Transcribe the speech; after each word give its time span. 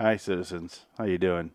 Hi, 0.00 0.16
citizens. 0.16 0.86
How 0.96 1.04
you 1.04 1.18
doing? 1.18 1.50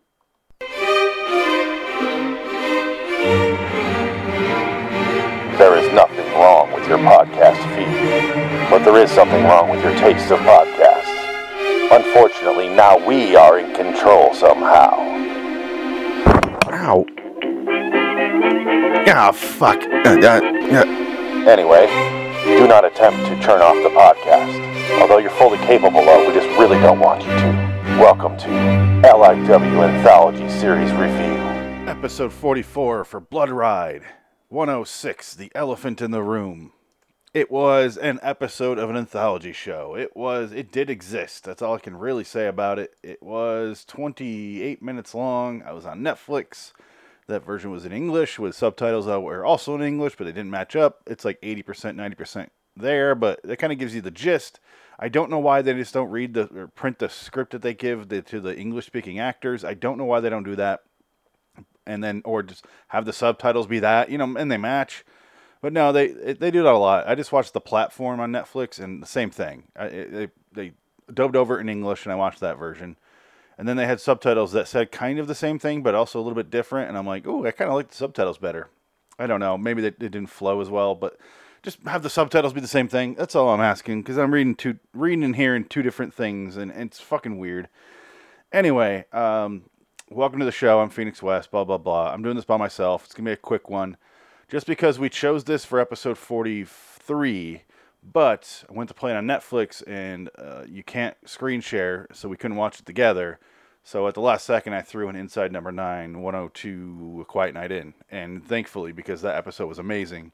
There 5.58 5.76
is 5.76 5.92
nothing 5.92 6.32
wrong 6.34 6.70
with 6.72 6.86
your 6.86 6.98
podcast 6.98 7.58
feed, 7.74 8.70
but 8.70 8.84
there 8.84 9.02
is 9.02 9.10
something 9.10 9.42
wrong 9.42 9.68
with 9.68 9.82
your 9.82 9.96
taste 9.96 10.30
of 10.30 10.38
podcasts. 10.38 11.90
Unfortunately, 11.90 12.68
now 12.68 13.04
we 13.04 13.34
are 13.34 13.58
in 13.58 13.74
control 13.74 14.32
somehow. 14.32 14.92
Ow. 16.70 17.04
Ah, 19.08 19.32
fuck. 19.32 19.82
Uh, 19.82 20.20
uh, 20.22 20.40
uh, 20.70 20.84
Anyway, 21.50 21.88
do 22.44 22.68
not 22.68 22.84
attempt 22.84 23.18
to 23.26 23.34
turn 23.42 23.60
off 23.60 23.74
the 23.82 23.90
podcast. 23.90 25.00
Although 25.00 25.18
you're 25.18 25.30
fully 25.30 25.58
capable 25.58 26.08
of, 26.08 26.28
we 26.28 26.32
just 26.32 26.46
really 26.60 26.78
don't 26.78 27.00
want 27.00 27.24
you 27.24 27.30
to. 27.30 27.65
Welcome 27.98 28.36
to 28.36 28.48
LIW 28.48 29.88
Anthology 29.88 30.50
Series 30.50 30.92
Review. 30.92 31.34
Episode 31.88 32.30
44 32.30 33.06
for 33.06 33.20
Blood 33.20 33.48
Ride. 33.48 34.02
106, 34.48 35.34
The 35.34 35.50
Elephant 35.54 36.02
in 36.02 36.10
the 36.10 36.22
Room. 36.22 36.74
It 37.32 37.50
was 37.50 37.96
an 37.96 38.20
episode 38.22 38.78
of 38.78 38.90
an 38.90 38.98
anthology 38.98 39.54
show. 39.54 39.96
It 39.96 40.14
was, 40.14 40.52
it 40.52 40.70
did 40.70 40.90
exist. 40.90 41.44
That's 41.44 41.62
all 41.62 41.76
I 41.76 41.78
can 41.78 41.96
really 41.96 42.22
say 42.22 42.46
about 42.48 42.78
it. 42.78 42.92
It 43.02 43.22
was 43.22 43.86
28 43.86 44.82
minutes 44.82 45.14
long. 45.14 45.62
I 45.62 45.72
was 45.72 45.86
on 45.86 46.00
Netflix. 46.00 46.74
That 47.28 47.46
version 47.46 47.70
was 47.70 47.86
in 47.86 47.92
English 47.92 48.38
with 48.38 48.54
subtitles 48.54 49.06
that 49.06 49.22
were 49.22 49.42
also 49.42 49.74
in 49.74 49.80
English, 49.80 50.16
but 50.18 50.24
they 50.24 50.32
didn't 50.32 50.50
match 50.50 50.76
up. 50.76 51.00
It's 51.06 51.24
like 51.24 51.40
80%, 51.40 51.64
90% 51.64 52.50
there, 52.76 53.14
but 53.14 53.42
that 53.42 53.56
kind 53.56 53.72
of 53.72 53.78
gives 53.78 53.94
you 53.94 54.02
the 54.02 54.10
gist. 54.10 54.60
I 54.98 55.08
don't 55.08 55.30
know 55.30 55.38
why 55.38 55.62
they 55.62 55.74
just 55.74 55.92
don't 55.92 56.10
read 56.10 56.34
the 56.34 56.48
or 56.54 56.68
print 56.68 56.98
the 56.98 57.08
script 57.08 57.52
that 57.52 57.62
they 57.62 57.74
give 57.74 58.08
the, 58.08 58.22
to 58.22 58.40
the 58.40 58.56
English 58.56 58.86
speaking 58.86 59.18
actors. 59.18 59.64
I 59.64 59.74
don't 59.74 59.98
know 59.98 60.04
why 60.04 60.20
they 60.20 60.30
don't 60.30 60.42
do 60.42 60.56
that. 60.56 60.82
And 61.86 62.02
then 62.02 62.22
or 62.24 62.42
just 62.42 62.64
have 62.88 63.04
the 63.04 63.12
subtitles 63.12 63.66
be 63.66 63.78
that 63.80 64.10
you 64.10 64.18
know 64.18 64.36
and 64.36 64.50
they 64.50 64.56
match. 64.56 65.04
But 65.60 65.72
no 65.72 65.92
they 65.92 66.08
they 66.08 66.50
do 66.50 66.62
that 66.62 66.74
a 66.74 66.78
lot. 66.78 67.06
I 67.06 67.14
just 67.14 67.32
watched 67.32 67.52
the 67.52 67.60
platform 67.60 68.20
on 68.20 68.32
netflix 68.32 68.82
and 68.82 69.02
the 69.02 69.06
same 69.06 69.30
thing. 69.30 69.64
I, 69.76 69.88
they 69.88 70.28
they 70.52 70.72
dubbed 71.12 71.36
over 71.36 71.60
in 71.60 71.68
english 71.68 72.04
and 72.04 72.12
i 72.12 72.16
watched 72.16 72.40
that 72.40 72.58
version. 72.58 72.96
And 73.58 73.66
then 73.66 73.76
they 73.78 73.86
had 73.86 74.00
subtitles 74.00 74.52
that 74.52 74.68
said 74.68 74.92
kind 74.92 75.18
of 75.18 75.28
the 75.28 75.34
same 75.34 75.58
thing 75.58 75.82
but 75.82 75.94
also 75.94 76.18
a 76.18 76.22
little 76.22 76.34
bit 76.34 76.50
different. 76.50 76.88
And 76.88 76.98
i'm 76.98 77.06
like 77.06 77.26
oh 77.26 77.44
i 77.44 77.50
kind 77.52 77.70
of 77.70 77.76
like 77.76 77.88
the 77.90 77.96
subtitles 77.96 78.38
better. 78.38 78.68
I 79.18 79.26
don't 79.26 79.40
know. 79.40 79.56
Maybe 79.56 79.80
they, 79.80 79.90
didn't 79.90 80.26
flow 80.26 80.60
as 80.60 80.70
well 80.70 80.94
but 80.94 81.18
just 81.62 81.78
have 81.86 82.02
the 82.02 82.10
subtitles 82.10 82.52
be 82.52 82.60
the 82.60 82.66
same 82.66 82.88
thing 82.88 83.14
that's 83.14 83.34
all 83.34 83.50
i'm 83.50 83.60
asking 83.60 84.02
because 84.02 84.18
i'm 84.18 84.32
reading 84.32 84.54
two 84.54 84.78
reading 84.92 85.24
and 85.24 85.36
hearing 85.36 85.64
two 85.64 85.82
different 85.82 86.14
things 86.14 86.56
and, 86.56 86.70
and 86.70 86.82
it's 86.90 87.00
fucking 87.00 87.38
weird 87.38 87.68
anyway 88.52 89.04
um 89.12 89.62
welcome 90.10 90.38
to 90.38 90.44
the 90.44 90.52
show. 90.52 90.80
I'm 90.80 90.90
Phoenix 90.90 91.22
West, 91.22 91.50
blah, 91.50 91.64
blah, 91.64 91.78
blah. 91.78 92.12
I'm 92.12 92.22
doing 92.22 92.36
this 92.36 92.44
by 92.44 92.56
myself. 92.56 93.04
It's 93.04 93.14
to 93.14 93.22
be 93.22 93.32
a 93.32 93.36
quick 93.36 93.68
one. 93.68 93.96
Just 94.48 94.66
because 94.66 94.98
we 94.98 95.08
chose 95.08 95.44
this 95.44 95.64
for 95.64 95.80
episode 95.80 96.16
43, 96.16 97.62
but 98.04 98.64
I 98.68 98.72
went 98.72 98.88
to 98.88 98.94
play 98.94 99.10
it 99.10 99.16
on 99.16 99.26
Netflix 99.26 99.82
and 99.86 100.30
uh, 100.38 100.62
you 100.68 100.84
can't 100.84 101.16
screen 101.24 101.60
share, 101.60 102.06
so 102.12 102.28
we 102.28 102.36
couldn't 102.36 102.56
watch 102.56 102.78
it 102.78 102.86
together. 102.86 103.40
So 103.82 104.06
at 104.06 104.14
the 104.14 104.20
last 104.20 104.46
second, 104.46 104.74
I 104.74 104.82
threw 104.82 105.08
an 105.08 105.16
Inside 105.16 105.52
Number 105.52 105.72
9, 105.72 106.22
102 106.22 107.18
A 107.20 107.24
Quiet 107.24 107.54
Night 107.54 107.72
In. 107.72 107.94
And 108.10 108.44
thankfully, 108.44 108.92
because 108.92 109.22
that 109.22 109.36
episode 109.36 109.66
was 109.66 109.78
amazing, 109.80 110.32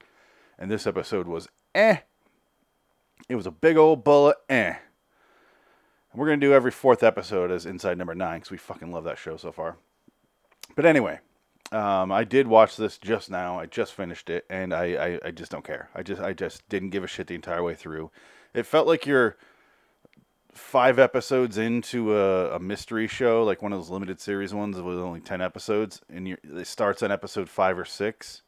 and 0.63 0.71
this 0.71 0.87
episode 0.87 1.27
was 1.27 1.49
eh. 1.75 1.97
It 3.29 3.35
was 3.35 3.47
a 3.47 3.51
big 3.51 3.77
old 3.77 4.05
bullet, 4.05 4.37
eh. 4.49 4.75
And 6.13 6.21
we're 6.21 6.29
going 6.29 6.39
to 6.39 6.47
do 6.47 6.53
every 6.53 6.71
fourth 6.71 7.03
episode 7.03 7.51
as 7.51 7.67
Inside 7.67 7.99
Number 7.99 8.15
9 8.15 8.37
because 8.37 8.51
we 8.53 8.59
fucking 8.59 8.93
love 8.93 9.03
that 9.03 9.19
show 9.19 9.37
so 9.37 9.51
far. 9.51 9.77
But 10.77 10.87
anyway, 10.87 11.19
um, 11.73 12.13
I 12.13 12.23
did 12.23 12.47
watch 12.47 12.77
this 12.77 12.97
just 12.97 13.29
now. 13.29 13.59
I 13.59 13.67
just 13.67 13.93
finished 13.93 14.31
it, 14.31 14.47
and 14.49 14.73
I, 14.73 14.85
I, 14.95 15.21
I 15.25 15.31
just 15.33 15.51
don't 15.51 15.65
care. 15.65 15.91
I 15.97 16.05
just 16.05 16.23
I 16.23 16.33
just 16.33 16.69
didn't 16.69 16.91
give 16.91 17.03
a 17.03 17.09
shit 17.09 17.27
the 17.27 17.35
entire 17.35 17.65
way 17.65 17.75
through. 17.75 18.13
It 18.55 18.65
felt 18.65 18.87
like 18.87 19.05
you're 19.05 19.37
five 20.53 21.01
episodes 21.01 21.59
into 21.59 22.17
a, 22.17 22.55
a 22.55 22.61
mystery 22.61 23.09
show, 23.09 23.43
like 23.43 23.63
one 23.63 23.73
of 23.73 23.81
those 23.81 23.91
limited 23.91 24.21
series 24.21 24.55
ones 24.55 24.81
with 24.81 24.99
only 24.99 25.21
ten 25.21 25.41
episodes, 25.41 26.01
and 26.09 26.29
it 26.29 26.67
starts 26.69 27.03
on 27.03 27.11
episode 27.11 27.49
five 27.49 27.77
or 27.77 27.85
six, 27.85 28.43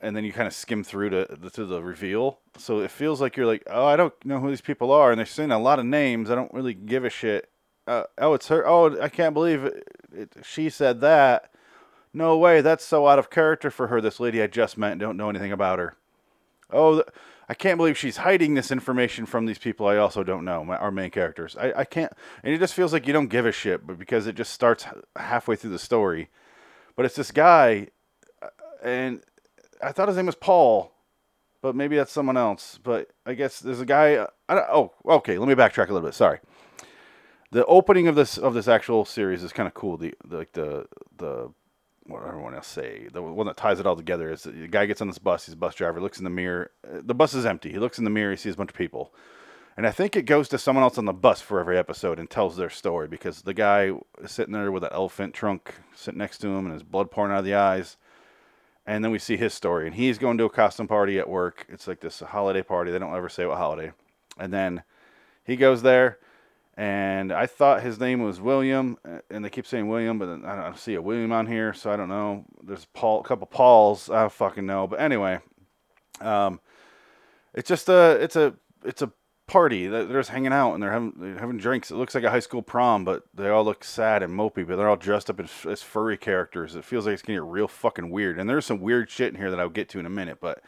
and 0.00 0.16
then 0.16 0.24
you 0.24 0.32
kind 0.32 0.46
of 0.46 0.52
skim 0.52 0.84
through 0.84 1.10
to 1.10 1.36
the, 1.40 1.50
to 1.50 1.64
the 1.64 1.82
reveal. 1.82 2.38
So 2.58 2.80
it 2.80 2.90
feels 2.90 3.20
like 3.20 3.36
you're 3.36 3.46
like, 3.46 3.62
oh, 3.68 3.86
I 3.86 3.96
don't 3.96 4.12
know 4.24 4.40
who 4.40 4.50
these 4.50 4.60
people 4.60 4.92
are, 4.92 5.10
and 5.10 5.18
they're 5.18 5.26
saying 5.26 5.50
a 5.50 5.58
lot 5.58 5.78
of 5.78 5.86
names. 5.86 6.30
I 6.30 6.34
don't 6.34 6.52
really 6.52 6.74
give 6.74 7.04
a 7.04 7.10
shit. 7.10 7.48
Uh, 7.86 8.04
oh, 8.18 8.34
it's 8.34 8.48
her. 8.48 8.66
Oh, 8.66 9.00
I 9.00 9.08
can't 9.08 9.34
believe 9.34 9.64
it, 9.64 9.88
it, 10.14 10.32
she 10.42 10.70
said 10.70 11.00
that. 11.00 11.50
No 12.12 12.38
way, 12.38 12.60
that's 12.60 12.84
so 12.84 13.08
out 13.08 13.18
of 13.18 13.28
character 13.28 13.70
for 13.70 13.88
her. 13.88 14.00
This 14.00 14.20
lady 14.20 14.40
I 14.40 14.46
just 14.46 14.78
met 14.78 14.98
don't 14.98 15.16
know 15.16 15.28
anything 15.28 15.52
about 15.52 15.80
her. 15.80 15.96
Oh, 16.70 16.94
th- 16.94 17.08
I 17.48 17.54
can't 17.54 17.76
believe 17.76 17.98
she's 17.98 18.18
hiding 18.18 18.54
this 18.54 18.70
information 18.70 19.26
from 19.26 19.46
these 19.46 19.58
people 19.58 19.86
I 19.86 19.96
also 19.96 20.22
don't 20.22 20.44
know, 20.44 20.64
my, 20.64 20.76
our 20.76 20.90
main 20.90 21.10
characters. 21.10 21.56
I, 21.56 21.72
I 21.78 21.84
can't, 21.84 22.12
and 22.42 22.54
it 22.54 22.58
just 22.58 22.74
feels 22.74 22.92
like 22.92 23.06
you 23.06 23.12
don't 23.12 23.28
give 23.28 23.46
a 23.46 23.52
shit, 23.52 23.86
but 23.86 23.98
because 23.98 24.26
it 24.26 24.34
just 24.34 24.52
starts 24.52 24.86
halfway 25.16 25.56
through 25.56 25.70
the 25.70 25.78
story. 25.78 26.30
But 26.96 27.04
it's 27.04 27.16
this 27.16 27.32
guy, 27.32 27.88
uh, 28.40 28.48
and 28.82 29.22
I 29.82 29.92
thought 29.92 30.08
his 30.08 30.16
name 30.16 30.26
was 30.26 30.34
Paul, 30.34 30.92
but 31.62 31.74
maybe 31.74 31.96
that's 31.96 32.12
someone 32.12 32.36
else. 32.36 32.78
But 32.82 33.10
I 33.26 33.34
guess 33.34 33.60
there's 33.60 33.80
a 33.80 33.86
guy. 33.86 34.26
I 34.48 34.54
don't, 34.54 34.66
oh, 34.70 34.92
okay. 35.06 35.38
Let 35.38 35.48
me 35.48 35.54
backtrack 35.54 35.88
a 35.88 35.92
little 35.92 36.08
bit. 36.08 36.14
Sorry. 36.14 36.40
The 37.50 37.64
opening 37.66 38.08
of 38.08 38.16
this 38.16 38.36
of 38.36 38.54
this 38.54 38.68
actual 38.68 39.04
series 39.04 39.42
is 39.42 39.52
kind 39.52 39.66
of 39.66 39.74
cool. 39.74 39.96
The, 39.96 40.14
the 40.24 40.36
like 40.36 40.52
the 40.52 40.86
the 41.16 41.50
what 42.06 42.22
want 42.36 42.60
to 42.60 42.68
say 42.68 43.08
the 43.12 43.22
one 43.22 43.46
that 43.46 43.56
ties 43.56 43.80
it 43.80 43.86
all 43.86 43.96
together 43.96 44.30
is 44.30 44.42
the 44.42 44.68
guy 44.68 44.86
gets 44.86 45.00
on 45.00 45.06
this 45.06 45.18
bus. 45.18 45.46
He's 45.46 45.54
a 45.54 45.56
bus 45.56 45.74
driver. 45.74 46.00
Looks 46.00 46.18
in 46.18 46.24
the 46.24 46.30
mirror. 46.30 46.70
The 46.82 47.14
bus 47.14 47.32
is 47.32 47.46
empty. 47.46 47.70
He 47.70 47.78
looks 47.78 47.98
in 47.98 48.04
the 48.04 48.10
mirror. 48.10 48.32
He 48.32 48.36
sees 48.36 48.54
a 48.54 48.56
bunch 48.56 48.70
of 48.70 48.76
people. 48.76 49.14
And 49.76 49.86
I 49.86 49.90
think 49.90 50.14
it 50.14 50.22
goes 50.22 50.48
to 50.50 50.58
someone 50.58 50.84
else 50.84 50.98
on 50.98 51.04
the 51.04 51.12
bus 51.12 51.40
for 51.40 51.58
every 51.58 51.76
episode 51.76 52.20
and 52.20 52.30
tells 52.30 52.56
their 52.56 52.70
story 52.70 53.08
because 53.08 53.42
the 53.42 53.54
guy 53.54 53.90
is 54.22 54.30
sitting 54.30 54.52
there 54.52 54.70
with 54.70 54.84
an 54.84 54.90
elephant 54.92 55.34
trunk 55.34 55.74
sitting 55.94 56.18
next 56.18 56.38
to 56.38 56.48
him 56.48 56.66
and 56.66 56.72
his 56.72 56.84
blood 56.84 57.10
pouring 57.10 57.32
out 57.32 57.40
of 57.40 57.44
the 57.44 57.54
eyes 57.54 57.96
and 58.86 59.04
then 59.04 59.10
we 59.10 59.18
see 59.18 59.36
his 59.36 59.54
story 59.54 59.86
and 59.86 59.94
he's 59.94 60.18
going 60.18 60.38
to 60.38 60.44
a 60.44 60.50
costume 60.50 60.88
party 60.88 61.18
at 61.18 61.28
work. 61.28 61.66
It's 61.68 61.86
like 61.86 62.00
this 62.00 62.20
holiday 62.20 62.62
party. 62.62 62.90
They 62.90 62.98
don't 62.98 63.14
ever 63.14 63.28
say 63.28 63.46
what 63.46 63.58
holiday. 63.58 63.92
And 64.38 64.52
then 64.52 64.82
he 65.44 65.56
goes 65.56 65.82
there 65.82 66.18
and 66.76 67.32
i 67.32 67.46
thought 67.46 67.84
his 67.84 68.00
name 68.00 68.20
was 68.20 68.40
william 68.40 68.98
and 69.30 69.44
they 69.44 69.48
keep 69.48 69.64
saying 69.64 69.86
william 69.86 70.18
but 70.18 70.28
i 70.44 70.56
don't 70.56 70.76
see 70.76 70.94
a 70.94 71.00
william 71.00 71.30
on 71.30 71.46
here 71.46 71.72
so 71.72 71.88
i 71.92 71.96
don't 71.96 72.08
know. 72.08 72.44
There's 72.64 72.86
paul 72.86 73.20
a 73.20 73.22
couple 73.22 73.46
pauls. 73.46 74.10
I 74.10 74.22
don't 74.22 74.32
fucking 74.32 74.66
know. 74.66 74.86
But 74.86 75.00
anyway 75.00 75.38
um 76.20 76.60
it's 77.54 77.68
just 77.68 77.88
a 77.88 78.18
it's 78.20 78.36
a 78.36 78.54
it's 78.84 79.02
a 79.02 79.12
party 79.46 79.86
They're 79.86 80.06
just 80.06 80.30
hanging 80.30 80.52
out 80.52 80.72
and 80.74 80.82
they're 80.82 80.92
having 80.92 81.12
they're 81.16 81.38
having 81.38 81.58
drinks. 81.58 81.90
It 81.90 81.96
looks 81.96 82.14
like 82.14 82.24
a 82.24 82.30
high 82.30 82.40
school 82.40 82.62
prom 82.62 83.04
but 83.04 83.24
they 83.34 83.48
all 83.48 83.64
look 83.64 83.84
sad 83.84 84.22
and 84.22 84.32
mopey 84.32 84.66
but 84.66 84.76
they're 84.76 84.88
all 84.88 84.96
dressed 84.96 85.28
up 85.28 85.40
as, 85.40 85.50
as 85.68 85.82
furry 85.82 86.16
characters. 86.16 86.76
It 86.76 86.84
feels 86.84 87.06
like 87.06 87.14
it's 87.14 87.22
gonna 87.22 87.38
get 87.38 87.44
real 87.44 87.68
fucking 87.68 88.10
weird. 88.10 88.38
And 88.38 88.48
there's 88.48 88.66
some 88.66 88.80
weird 88.80 89.10
shit 89.10 89.32
in 89.32 89.38
here 89.38 89.50
that 89.50 89.60
i'll 89.60 89.68
get 89.68 89.88
to 89.90 89.98
in 89.98 90.06
a 90.06 90.10
minute 90.10 90.38
but 90.40 90.62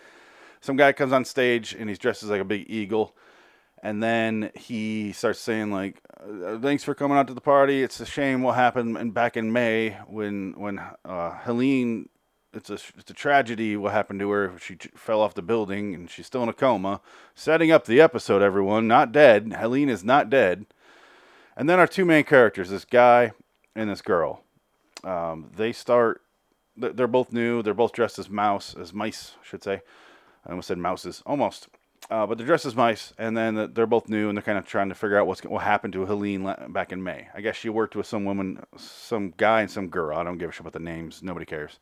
some 0.61 0.77
guy 0.77 0.93
comes 0.93 1.13
on 1.13 1.25
stage 1.25 1.75
and 1.75 1.89
he's 1.89 1.99
dressed 1.99 2.23
as 2.23 2.31
like 2.31 2.41
a 2.41 2.45
big 2.45 2.69
eagle. 2.69 3.17
And 3.83 4.03
then 4.03 4.51
he 4.55 5.13
starts 5.13 5.39
saying 5.39 5.71
like 5.71 6.03
uh, 6.21 6.59
thanks 6.59 6.85
for 6.85 6.95
coming 6.95 7.17
out 7.17 7.29
to 7.29 7.35
the 7.35 7.41
party. 7.41 7.83
It's 7.83 8.01
a 8.01 8.07
shame 8.07 8.43
what 8.43 8.57
happened 8.57 8.97
in, 8.97 9.11
back 9.11 9.37
in 9.37 9.53
may 9.53 9.99
when 10.07 10.55
when 10.57 10.81
uh, 11.05 11.39
helene 11.45 12.09
it's 12.53 12.71
a 12.71 12.75
it's 12.75 13.11
a 13.11 13.15
tragedy 13.15 13.77
what 13.77 13.93
happened 13.93 14.21
to 14.21 14.31
her 14.31 14.53
she 14.59 14.77
fell 14.95 15.21
off 15.21 15.35
the 15.35 15.43
building 15.43 15.95
and 15.95 16.11
she's 16.11 16.27
still 16.27 16.43
in 16.43 16.49
a 16.49 16.53
coma 16.55 17.01
setting 17.35 17.71
up 17.71 17.85
the 17.85 18.01
episode 18.01 18.43
everyone 18.43 18.87
not 18.89 19.13
dead 19.13 19.53
helene 19.59 19.89
is 19.89 20.05
not 20.05 20.31
dead 20.31 20.67
and 21.57 21.69
then 21.69 21.79
our 21.79 21.87
two 21.87 22.05
main 22.05 22.25
characters 22.25 22.71
this 22.71 22.85
guy 22.85 23.33
and 23.75 23.91
this 23.91 24.03
girl 24.03 24.43
um, 25.05 25.51
they 25.57 25.73
start 25.73 26.23
they're 26.77 27.07
both 27.07 27.33
new 27.33 27.63
they're 27.63 27.75
both 27.75 27.93
dressed 27.93 28.19
as 28.19 28.31
mouse 28.31 28.75
as 28.79 28.93
mice 28.93 29.35
I 29.41 29.47
should 29.47 29.63
say 29.63 29.83
i 30.47 30.51
almost 30.51 30.69
said 30.69 30.79
mouses 30.79 31.23
almost 31.27 31.69
uh, 32.11 32.27
but 32.27 32.39
they're 32.39 32.47
dressed 32.47 32.67
as 32.67 32.77
mice, 32.77 33.13
and 33.19 33.37
then 33.37 33.73
they're 33.75 33.87
both 33.87 34.09
new, 34.09 34.29
and 34.29 34.39
they're 34.39 34.43
kind 34.43 34.59
of 34.59 34.67
trying 34.67 34.89
to 34.91 34.95
figure 34.95 35.19
out 35.19 35.27
what's 35.27 35.43
what 35.43 35.63
happened 35.63 35.93
to 35.95 36.07
Helene 36.07 36.55
back 36.69 36.93
in 36.93 37.03
May. 37.03 37.27
I 37.35 37.41
guess 37.41 37.57
she 37.57 37.69
worked 37.69 37.97
with 37.97 38.07
some 38.07 38.25
woman, 38.25 38.65
some 38.77 39.35
guy, 39.37 39.63
and 39.63 39.71
some 39.71 39.89
girl. 39.89 40.17
I 40.17 40.23
don't 40.23 40.39
give 40.39 40.51
a 40.51 40.53
shit 40.53 40.61
about 40.61 40.73
the 40.73 40.79
names. 40.79 41.23
Nobody 41.23 41.47
cares. 41.47 41.81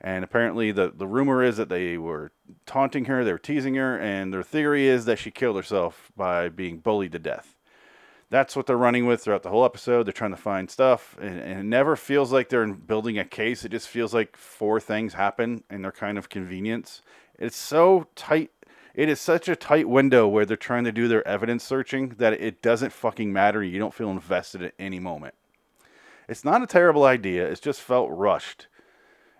And 0.00 0.24
apparently, 0.24 0.72
the 0.72 0.92
the 0.94 1.06
rumor 1.06 1.42
is 1.42 1.56
that 1.56 1.68
they 1.68 1.96
were 1.96 2.32
taunting 2.66 3.06
her, 3.06 3.24
they 3.24 3.32
were 3.32 3.38
teasing 3.38 3.74
her, 3.76 3.98
and 3.98 4.32
their 4.32 4.42
theory 4.42 4.86
is 4.86 5.04
that 5.06 5.18
she 5.18 5.30
killed 5.30 5.56
herself 5.56 6.12
by 6.16 6.48
being 6.48 6.78
bullied 6.78 7.12
to 7.12 7.18
death. 7.18 7.56
That's 8.28 8.56
what 8.56 8.66
they're 8.66 8.76
running 8.76 9.06
with 9.06 9.22
throughout 9.22 9.44
the 9.44 9.50
whole 9.50 9.64
episode. 9.64 10.04
They're 10.04 10.12
trying 10.12 10.32
to 10.32 10.36
find 10.36 10.68
stuff, 10.70 11.16
and, 11.20 11.38
and 11.38 11.60
it 11.60 11.64
never 11.64 11.94
feels 11.94 12.32
like 12.32 12.48
they're 12.48 12.66
building 12.66 13.18
a 13.18 13.24
case. 13.24 13.64
It 13.64 13.70
just 13.70 13.88
feels 13.88 14.12
like 14.12 14.36
four 14.36 14.80
things 14.80 15.14
happen, 15.14 15.62
and 15.70 15.84
they're 15.84 15.92
kind 15.92 16.18
of 16.18 16.28
convenience. 16.28 17.02
It's 17.38 17.56
so 17.56 18.08
tight 18.16 18.50
it 18.96 19.10
is 19.10 19.20
such 19.20 19.46
a 19.46 19.54
tight 19.54 19.90
window 19.90 20.26
where 20.26 20.46
they're 20.46 20.56
trying 20.56 20.84
to 20.84 20.92
do 20.92 21.06
their 21.06 21.26
evidence 21.28 21.62
searching 21.62 22.14
that 22.16 22.32
it 22.32 22.62
doesn't 22.62 22.94
fucking 22.94 23.30
matter. 23.30 23.62
You 23.62 23.78
don't 23.78 23.92
feel 23.92 24.10
invested 24.10 24.62
at 24.62 24.72
any 24.78 24.98
moment. 24.98 25.34
It's 26.30 26.46
not 26.46 26.62
a 26.62 26.66
terrible 26.66 27.04
idea. 27.04 27.46
It's 27.46 27.60
just 27.60 27.82
felt 27.82 28.08
rushed. 28.10 28.68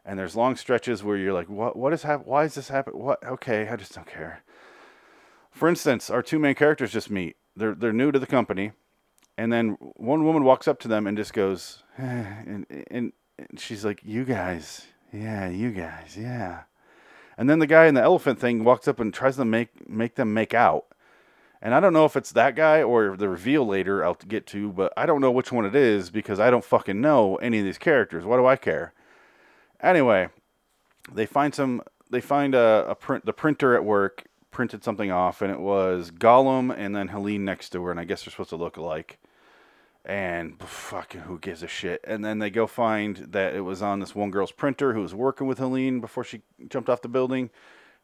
And 0.06 0.16
there's 0.16 0.36
long 0.36 0.54
stretches 0.54 1.02
where 1.02 1.16
you're 1.16 1.32
like, 1.32 1.48
what? 1.48 1.76
What 1.76 1.92
is 1.92 2.04
happening? 2.04 2.30
Why 2.30 2.44
is 2.44 2.54
this 2.54 2.68
happening? 2.68 3.02
What? 3.02 3.22
Okay, 3.24 3.68
I 3.68 3.74
just 3.74 3.92
don't 3.92 4.06
care. 4.06 4.44
For 5.50 5.68
instance, 5.68 6.10
our 6.10 6.22
two 6.22 6.38
main 6.38 6.54
characters 6.54 6.92
just 6.92 7.10
meet. 7.10 7.36
They're 7.56 7.74
they're 7.74 7.92
new 7.92 8.12
to 8.12 8.18
the 8.20 8.26
company, 8.26 8.70
and 9.36 9.52
then 9.52 9.76
one 9.96 10.24
woman 10.24 10.44
walks 10.44 10.68
up 10.68 10.78
to 10.80 10.88
them 10.88 11.08
and 11.08 11.16
just 11.16 11.32
goes, 11.32 11.82
eh, 11.98 12.02
and, 12.46 12.66
and 12.88 13.12
and 13.36 13.58
she's 13.58 13.84
like, 13.84 14.00
"You 14.04 14.24
guys, 14.24 14.86
yeah, 15.12 15.48
you 15.48 15.72
guys, 15.72 16.16
yeah." 16.16 16.62
And 17.36 17.50
then 17.50 17.58
the 17.58 17.66
guy 17.66 17.86
in 17.86 17.94
the 17.94 18.02
elephant 18.02 18.38
thing 18.38 18.62
walks 18.62 18.86
up 18.86 19.00
and 19.00 19.12
tries 19.12 19.34
to 19.36 19.44
make 19.44 19.88
make 19.88 20.14
them 20.14 20.32
make 20.32 20.54
out. 20.54 20.86
And 21.60 21.74
I 21.74 21.80
don't 21.80 21.92
know 21.92 22.04
if 22.04 22.16
it's 22.16 22.30
that 22.32 22.54
guy 22.54 22.80
or 22.80 23.16
the 23.16 23.28
reveal 23.28 23.66
later 23.66 24.04
I'll 24.04 24.14
get 24.14 24.46
to, 24.48 24.70
but 24.70 24.92
I 24.96 25.04
don't 25.04 25.20
know 25.20 25.32
which 25.32 25.50
one 25.50 25.64
it 25.64 25.74
is 25.74 26.10
because 26.10 26.38
I 26.38 26.48
don't 26.48 26.64
fucking 26.64 27.00
know 27.00 27.36
any 27.36 27.58
of 27.58 27.64
these 27.64 27.78
characters. 27.78 28.24
What 28.24 28.36
do 28.36 28.46
I 28.46 28.54
care? 28.54 28.92
Anyway, 29.80 30.28
they 31.12 31.26
find 31.26 31.54
some. 31.54 31.82
They 32.10 32.20
find 32.20 32.54
a, 32.54 32.86
a 32.88 32.94
print. 32.94 33.26
The 33.26 33.32
printer 33.32 33.74
at 33.74 33.84
work 33.84 34.24
printed 34.50 34.82
something 34.82 35.10
off, 35.10 35.42
and 35.42 35.52
it 35.52 35.60
was 35.60 36.10
Gollum 36.10 36.74
and 36.76 36.96
then 36.96 37.08
Helene 37.08 37.44
next 37.44 37.70
to 37.70 37.84
her, 37.84 37.90
and 37.90 38.00
I 38.00 38.04
guess 38.04 38.24
they're 38.24 38.30
supposed 38.30 38.50
to 38.50 38.56
look 38.56 38.76
alike. 38.76 39.18
And 40.04 40.58
fucking 40.62 41.22
who 41.22 41.38
gives 41.40 41.64
a 41.64 41.68
shit? 41.68 42.00
And 42.06 42.24
then 42.24 42.38
they 42.38 42.48
go 42.48 42.68
find 42.68 43.16
that 43.16 43.54
it 43.54 43.62
was 43.62 43.82
on 43.82 43.98
this 43.98 44.14
one 44.14 44.30
girl's 44.30 44.52
printer 44.52 44.94
who 44.94 45.00
was 45.00 45.14
working 45.14 45.48
with 45.48 45.58
Helene 45.58 46.00
before 46.00 46.22
she 46.22 46.42
jumped 46.68 46.88
off 46.88 47.02
the 47.02 47.08
building. 47.08 47.50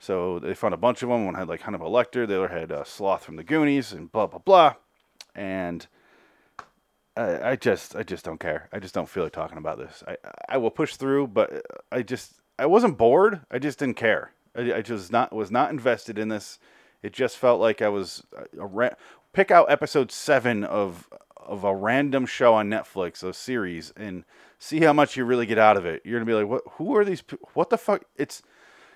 So 0.00 0.40
they 0.40 0.52
found 0.52 0.74
a 0.74 0.78
bunch 0.78 1.04
of 1.04 1.08
them. 1.08 1.24
One 1.24 1.36
had 1.36 1.48
like 1.48 1.60
Hannibal 1.60 1.92
Lecter, 1.92 2.26
the 2.26 2.42
other 2.42 2.48
had 2.48 2.72
uh, 2.72 2.82
Sloth 2.82 3.24
from 3.24 3.36
the 3.36 3.44
Goonies, 3.44 3.92
and 3.92 4.10
blah 4.10 4.26
blah 4.26 4.40
blah. 4.40 4.74
And 5.34 5.86
I, 7.16 7.50
I 7.50 7.56
just 7.56 7.94
I 7.94 8.02
just 8.02 8.24
don't 8.24 8.40
care. 8.40 8.68
I 8.72 8.78
just 8.78 8.94
don't 8.94 9.08
feel 9.08 9.24
like 9.24 9.32
talking 9.32 9.58
about 9.58 9.78
this. 9.78 10.02
I 10.06 10.16
I 10.48 10.56
will 10.56 10.70
push 10.70 10.96
through, 10.96 11.28
but 11.28 11.64
I 11.90 12.02
just 12.02 12.34
I 12.58 12.66
wasn't 12.66 12.98
bored. 12.98 13.40
I 13.50 13.58
just 13.58 13.78
didn't 13.78 13.96
care. 13.96 14.32
I, 14.56 14.74
I 14.74 14.82
just 14.82 15.12
not 15.12 15.32
was 15.32 15.50
not 15.50 15.70
invested 15.70 16.18
in 16.18 16.28
this. 16.28 16.58
It 17.02 17.12
just 17.12 17.36
felt 17.36 17.60
like 17.60 17.82
I 17.82 17.88
was 17.88 18.24
uh, 18.36 18.44
a, 18.60 18.86
a 18.86 18.96
pick 19.32 19.50
out 19.50 19.70
episode 19.70 20.10
seven 20.10 20.64
of 20.64 21.08
of 21.36 21.64
a 21.64 21.74
random 21.74 22.24
show 22.24 22.54
on 22.54 22.70
Netflix, 22.70 23.22
a 23.22 23.34
series, 23.34 23.92
and 23.96 24.24
see 24.58 24.80
how 24.80 24.92
much 24.92 25.16
you 25.16 25.24
really 25.24 25.46
get 25.46 25.58
out 25.58 25.76
of 25.76 25.84
it. 25.84 26.02
You're 26.04 26.18
gonna 26.18 26.26
be 26.26 26.34
like, 26.34 26.48
what? 26.48 26.62
Who 26.72 26.96
are 26.96 27.04
these? 27.04 27.22
What 27.54 27.70
the 27.70 27.78
fuck? 27.78 28.04
It's 28.16 28.42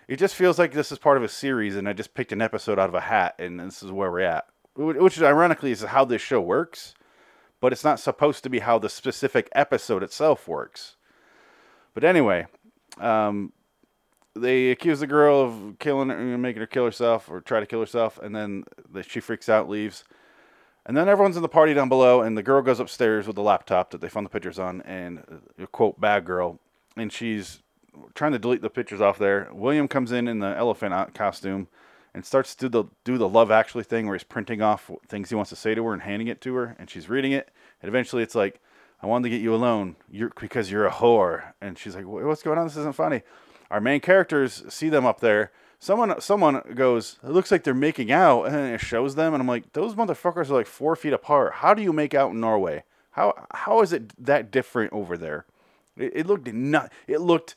it 0.08 0.16
just 0.16 0.36
feels 0.36 0.58
like 0.58 0.72
this 0.72 0.90
is 0.90 0.98
part 0.98 1.16
of 1.16 1.22
a 1.22 1.28
series, 1.28 1.76
and 1.76 1.88
I 1.88 1.92
just 1.92 2.14
picked 2.14 2.32
an 2.32 2.40
episode 2.40 2.78
out 2.78 2.88
of 2.88 2.94
a 2.94 3.00
hat, 3.00 3.34
and 3.38 3.60
this 3.60 3.82
is 3.82 3.90
where 3.90 4.10
we're 4.10 4.20
at. 4.20 4.46
Which, 4.74 5.20
ironically, 5.20 5.72
is 5.72 5.82
how 5.82 6.04
this 6.04 6.22
show 6.22 6.40
works 6.40 6.94
but 7.60 7.72
it's 7.72 7.84
not 7.84 8.00
supposed 8.00 8.42
to 8.44 8.50
be 8.50 8.60
how 8.60 8.78
the 8.78 8.88
specific 8.88 9.48
episode 9.54 10.02
itself 10.02 10.46
works. 10.46 10.96
But 11.94 12.04
anyway, 12.04 12.46
um, 12.98 13.52
they 14.34 14.70
accuse 14.70 15.00
the 15.00 15.06
girl 15.06 15.40
of 15.40 15.78
killing 15.78 16.10
her, 16.10 16.38
making 16.38 16.60
her 16.60 16.66
kill 16.66 16.84
herself 16.84 17.30
or 17.30 17.40
try 17.40 17.60
to 17.60 17.66
kill 17.66 17.80
herself, 17.80 18.18
and 18.18 18.34
then 18.34 18.64
the, 18.90 19.02
she 19.02 19.20
freaks 19.20 19.48
out, 19.48 19.68
leaves. 19.68 20.04
And 20.84 20.96
then 20.96 21.08
everyone's 21.08 21.36
in 21.36 21.42
the 21.42 21.48
party 21.48 21.74
down 21.74 21.88
below, 21.88 22.20
and 22.20 22.36
the 22.36 22.42
girl 22.42 22.62
goes 22.62 22.78
upstairs 22.78 23.26
with 23.26 23.36
the 23.36 23.42
laptop 23.42 23.90
that 23.90 24.00
they 24.00 24.08
found 24.08 24.26
the 24.26 24.30
pictures 24.30 24.58
on, 24.58 24.82
and 24.82 25.40
uh, 25.60 25.66
quote 25.66 26.00
bad 26.00 26.24
girl, 26.24 26.60
and 26.96 27.12
she's 27.12 27.62
trying 28.14 28.32
to 28.32 28.38
delete 28.38 28.62
the 28.62 28.70
pictures 28.70 29.00
off 29.00 29.18
there. 29.18 29.48
William 29.52 29.88
comes 29.88 30.12
in 30.12 30.28
in 30.28 30.38
the 30.38 30.54
elephant 30.56 31.14
costume 31.14 31.66
and 32.16 32.24
starts 32.24 32.54
to 32.54 32.64
do 32.64 32.68
the 32.70 32.84
do 33.04 33.18
the 33.18 33.28
love 33.28 33.50
actually 33.50 33.84
thing 33.84 34.06
where 34.06 34.14
he's 34.14 34.24
printing 34.24 34.62
off 34.62 34.90
things 35.06 35.28
he 35.28 35.34
wants 35.34 35.50
to 35.50 35.56
say 35.56 35.74
to 35.74 35.84
her 35.84 35.92
and 35.92 36.00
handing 36.00 36.28
it 36.28 36.40
to 36.40 36.54
her 36.54 36.74
and 36.78 36.88
she's 36.88 37.10
reading 37.10 37.30
it. 37.30 37.50
And 37.82 37.90
eventually 37.90 38.22
it's 38.22 38.34
like 38.34 38.58
i 39.02 39.06
wanted 39.06 39.24
to 39.24 39.36
get 39.36 39.42
you 39.42 39.54
alone. 39.54 39.96
You're 40.10 40.32
because 40.40 40.70
you're 40.70 40.86
a 40.86 40.90
whore. 40.90 41.52
And 41.60 41.78
she's 41.78 41.94
like 41.94 42.06
what's 42.06 42.42
going 42.42 42.58
on? 42.58 42.66
This 42.66 42.78
isn't 42.78 42.96
funny. 42.96 43.20
Our 43.70 43.82
main 43.82 44.00
characters 44.00 44.64
see 44.70 44.88
them 44.88 45.04
up 45.04 45.20
there. 45.20 45.52
Someone 45.78 46.18
someone 46.22 46.62
goes 46.74 47.18
it 47.22 47.32
looks 47.32 47.50
like 47.50 47.64
they're 47.64 47.74
making 47.74 48.10
out. 48.10 48.44
And 48.44 48.74
it 48.74 48.80
shows 48.80 49.14
them 49.14 49.34
and 49.34 49.42
i'm 49.42 49.46
like 49.46 49.74
those 49.74 49.94
motherfuckers 49.94 50.48
are 50.48 50.54
like 50.54 50.66
four 50.66 50.96
feet 50.96 51.12
apart. 51.12 51.56
How 51.56 51.74
do 51.74 51.82
you 51.82 51.92
make 51.92 52.14
out 52.14 52.30
in 52.30 52.40
norway? 52.40 52.84
How 53.10 53.46
how 53.52 53.82
is 53.82 53.92
it 53.92 54.24
that 54.24 54.50
different 54.50 54.94
over 54.94 55.18
there? 55.18 55.44
It, 55.98 56.12
it 56.16 56.26
looked 56.26 56.50
not 56.50 56.90
it 57.06 57.20
looked 57.20 57.54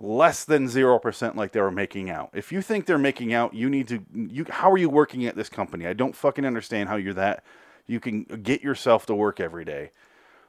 less 0.00 0.44
than 0.44 0.66
0% 0.66 1.34
like 1.36 1.52
they 1.52 1.60
were 1.60 1.70
making 1.70 2.10
out. 2.10 2.30
If 2.34 2.52
you 2.52 2.60
think 2.60 2.86
they're 2.86 2.98
making 2.98 3.32
out, 3.32 3.54
you 3.54 3.70
need 3.70 3.88
to 3.88 4.04
you 4.14 4.46
how 4.48 4.70
are 4.70 4.78
you 4.78 4.90
working 4.90 5.24
at 5.26 5.36
this 5.36 5.48
company? 5.48 5.86
I 5.86 5.94
don't 5.94 6.14
fucking 6.14 6.44
understand 6.44 6.88
how 6.88 6.96
you're 6.96 7.14
that 7.14 7.44
you 7.86 8.00
can 8.00 8.24
get 8.24 8.62
yourself 8.62 9.06
to 9.06 9.14
work 9.14 9.40
every 9.40 9.64
day. 9.64 9.90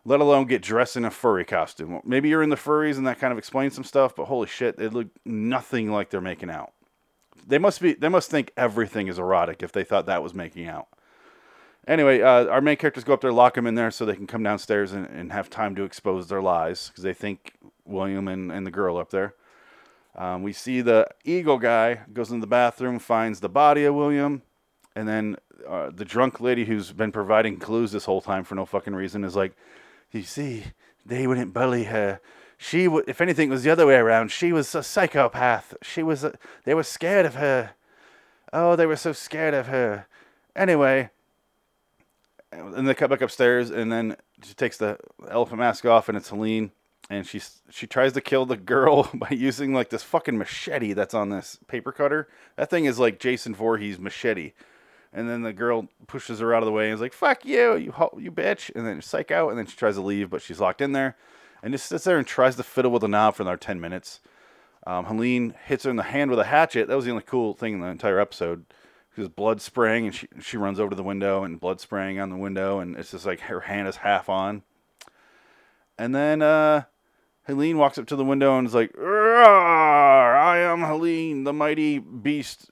Let 0.03 0.21
alone 0.21 0.47
get 0.47 0.61
dressed 0.61 0.95
in 0.95 1.05
a 1.05 1.11
furry 1.11 1.45
costume. 1.45 2.01
Maybe 2.05 2.29
you're 2.29 2.43
in 2.43 2.49
the 2.49 2.55
furries 2.55 2.97
and 2.97 3.05
that 3.07 3.19
kind 3.19 3.31
of 3.31 3.37
explains 3.37 3.75
some 3.75 3.83
stuff, 3.83 4.15
but 4.15 4.25
holy 4.25 4.47
shit, 4.47 4.77
they 4.77 4.87
look 4.87 5.07
nothing 5.25 5.91
like 5.91 6.09
they're 6.09 6.21
making 6.21 6.49
out. 6.49 6.73
They 7.45 7.57
must 7.57 7.81
be 7.81 7.93
they 7.93 8.09
must 8.09 8.29
think 8.29 8.51
everything 8.57 9.07
is 9.07 9.19
erotic 9.19 9.63
if 9.63 9.71
they 9.71 9.83
thought 9.83 10.05
that 10.07 10.23
was 10.23 10.33
making 10.33 10.67
out. 10.67 10.87
Anyway, 11.87 12.19
uh, 12.19 12.47
our 12.47 12.59
main 12.59 12.75
characters 12.75 13.05
go 13.05 13.13
up 13.13 13.21
there, 13.21 13.31
lock 13.31 13.53
them 13.53 13.65
in 13.65 13.75
there 13.75 13.89
so 13.91 14.05
they 14.05 14.15
can 14.15 14.27
come 14.27 14.43
downstairs 14.43 14.91
and, 14.91 15.05
and 15.05 15.31
have 15.31 15.49
time 15.49 15.73
to 15.75 15.83
expose 15.83 16.27
their 16.27 16.41
lies 16.41 16.89
because 16.89 17.03
they 17.03 17.13
think 17.13 17.53
William 17.87 18.27
and, 18.27 18.51
and 18.51 18.65
the 18.65 18.71
girl 18.71 18.97
up 18.97 19.09
there. 19.09 19.33
Um, 20.15 20.41
we 20.43 20.51
see 20.51 20.81
the 20.81 21.07
eagle 21.23 21.57
guy 21.57 22.01
goes 22.11 22.31
in 22.31 22.39
the 22.39 22.47
bathroom, 22.47 22.99
finds 22.99 23.39
the 23.39 23.49
body 23.49 23.85
of 23.85 23.93
William, 23.93 24.41
and 24.95 25.07
then 25.07 25.37
uh, 25.67 25.91
the 25.93 26.05
drunk 26.05 26.39
lady 26.41 26.65
who's 26.65 26.91
been 26.91 27.11
providing 27.11 27.57
clues 27.59 27.91
this 27.91 28.05
whole 28.05 28.21
time 28.21 28.43
for 28.43 28.55
no 28.55 28.65
fucking 28.65 28.95
reason 28.95 29.23
is 29.23 29.35
like, 29.35 29.53
"You 30.11 30.23
see, 30.23 30.63
they 31.05 31.27
wouldn't 31.27 31.53
bully 31.53 31.85
her. 31.85 32.19
She, 32.57 32.85
w- 32.85 33.03
if 33.07 33.21
anything, 33.21 33.49
was 33.49 33.63
the 33.63 33.69
other 33.69 33.85
way 33.85 33.95
around. 33.95 34.31
She 34.31 34.51
was 34.51 34.73
a 34.73 34.81
psychopath. 34.81 35.75
She 35.83 36.01
was. 36.01 36.23
A- 36.23 36.37
they 36.63 36.73
were 36.73 36.83
scared 36.83 37.27
of 37.27 37.35
her. 37.35 37.71
Oh, 38.51 38.75
they 38.75 38.87
were 38.87 38.95
so 38.95 39.13
scared 39.13 39.53
of 39.53 39.67
her. 39.67 40.07
Anyway." 40.55 41.11
And 42.51 42.87
they 42.87 42.93
cut 42.95 43.09
back 43.09 43.21
upstairs, 43.21 43.69
and 43.69 43.91
then 43.91 44.15
she 44.41 44.53
takes 44.53 44.77
the 44.77 44.97
elephant 45.29 45.59
mask 45.59 45.85
off, 45.85 46.07
and 46.07 46.17
it's 46.17 46.29
Helene 46.29 46.71
and 47.09 47.25
she 47.25 47.41
she 47.69 47.87
tries 47.87 48.13
to 48.13 48.21
kill 48.21 48.45
the 48.45 48.57
girl 48.57 49.09
by 49.13 49.29
using 49.29 49.73
like 49.73 49.89
this 49.89 50.03
fucking 50.03 50.37
machete 50.37 50.93
that's 50.93 51.13
on 51.13 51.29
this 51.29 51.59
paper 51.67 51.91
cutter. 51.91 52.27
That 52.55 52.69
thing 52.69 52.85
is 52.85 52.99
like 52.99 53.19
Jason 53.19 53.55
Voorhees 53.55 53.99
machete. 53.99 54.53
And 55.13 55.29
then 55.29 55.41
the 55.41 55.53
girl 55.53 55.87
pushes 56.05 56.39
her 56.39 56.53
out 56.53 56.61
of 56.61 56.67
the 56.67 56.71
way 56.71 56.85
and 56.85 56.93
is 56.93 57.01
like, 57.01 57.13
"Fuck 57.13 57.45
you, 57.45 57.75
you 57.75 57.93
you 58.17 58.31
bitch!" 58.31 58.69
And 58.75 58.85
then 58.85 59.01
psych 59.01 59.31
out, 59.31 59.49
and 59.49 59.57
then 59.57 59.65
she 59.65 59.77
tries 59.77 59.95
to 59.95 60.01
leave, 60.01 60.29
but 60.29 60.41
she's 60.41 60.59
locked 60.59 60.81
in 60.81 60.91
there, 60.91 61.15
and 61.63 61.73
just 61.73 61.87
sits 61.87 62.03
there 62.03 62.17
and 62.17 62.27
tries 62.27 62.57
to 62.57 62.63
fiddle 62.63 62.91
with 62.91 63.01
the 63.01 63.07
knob 63.07 63.35
for 63.35 63.43
another 63.43 63.57
ten 63.57 63.79
minutes. 63.79 64.19
Um, 64.85 65.05
Helene 65.05 65.55
hits 65.65 65.85
her 65.85 65.89
in 65.89 65.95
the 65.95 66.03
hand 66.03 66.29
with 66.29 66.39
a 66.39 66.45
hatchet. 66.45 66.87
That 66.87 66.95
was 66.95 67.05
the 67.05 67.11
only 67.11 67.23
cool 67.25 67.53
thing 67.53 67.73
in 67.73 67.79
the 67.79 67.87
entire 67.87 68.19
episode. 68.19 68.65
Because 69.09 69.29
blood 69.29 69.61
spraying, 69.61 70.05
and 70.05 70.13
she 70.13 70.27
she 70.41 70.57
runs 70.57 70.79
over 70.79 70.89
to 70.89 70.95
the 70.95 71.03
window, 71.03 71.43
and 71.43 71.59
blood 71.59 71.79
spraying 71.79 72.19
on 72.19 72.29
the 72.29 72.37
window, 72.37 72.79
and 72.79 72.95
it's 72.97 73.11
just 73.11 73.25
like 73.25 73.39
her 73.41 73.61
hand 73.61 73.87
is 73.87 73.97
half 73.97 74.29
on. 74.29 74.61
And 75.97 76.13
then 76.13 76.41
uh, 76.41 76.83
Helene 77.47 77.77
walks 77.77 77.97
up 77.97 78.05
to 78.07 78.17
the 78.17 78.25
window 78.25 78.57
and 78.57 78.67
is 78.67 78.73
like, 78.73 78.91
I 78.99 80.57
am 80.59 80.81
Helene, 80.81 81.45
the 81.45 81.53
mighty 81.53 81.97
beast. 81.97 82.69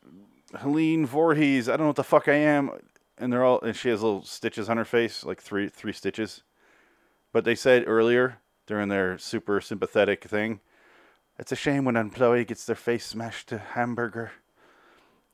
Helene 0.60 1.05
Voorhees. 1.05 1.70
I 1.70 1.72
don't 1.72 1.86
know 1.86 1.88
what 1.88 1.96
the 1.96 2.03
fuck 2.03 2.27
I 2.27 2.34
am. 2.34 2.72
And 3.17 3.32
they're 3.32 3.46
all, 3.46 3.62
and 3.62 3.74
she 3.74 3.88
has 3.88 4.03
little 4.03 4.24
stitches 4.24 4.70
on 4.70 4.75
her 4.75 4.84
face, 4.84 5.24
like 5.24 5.41
three, 5.41 5.70
three 5.70 5.94
stitches. 5.94 6.44
But 7.32 7.46
they 7.46 7.55
said 7.55 7.86
earlier 7.88 8.39
during 8.67 8.89
their 8.89 9.17
super 9.17 9.62
sympathetic 9.62 10.25
thing, 10.25 10.60
it's 11.39 11.53
a 11.53 11.55
shame 11.55 11.86
when 11.86 11.96
an 11.96 12.08
employee 12.08 12.44
gets 12.44 12.65
their 12.65 12.75
face 12.75 13.05
smashed 13.05 13.48
to 13.50 13.58
hamburger. 13.58 14.34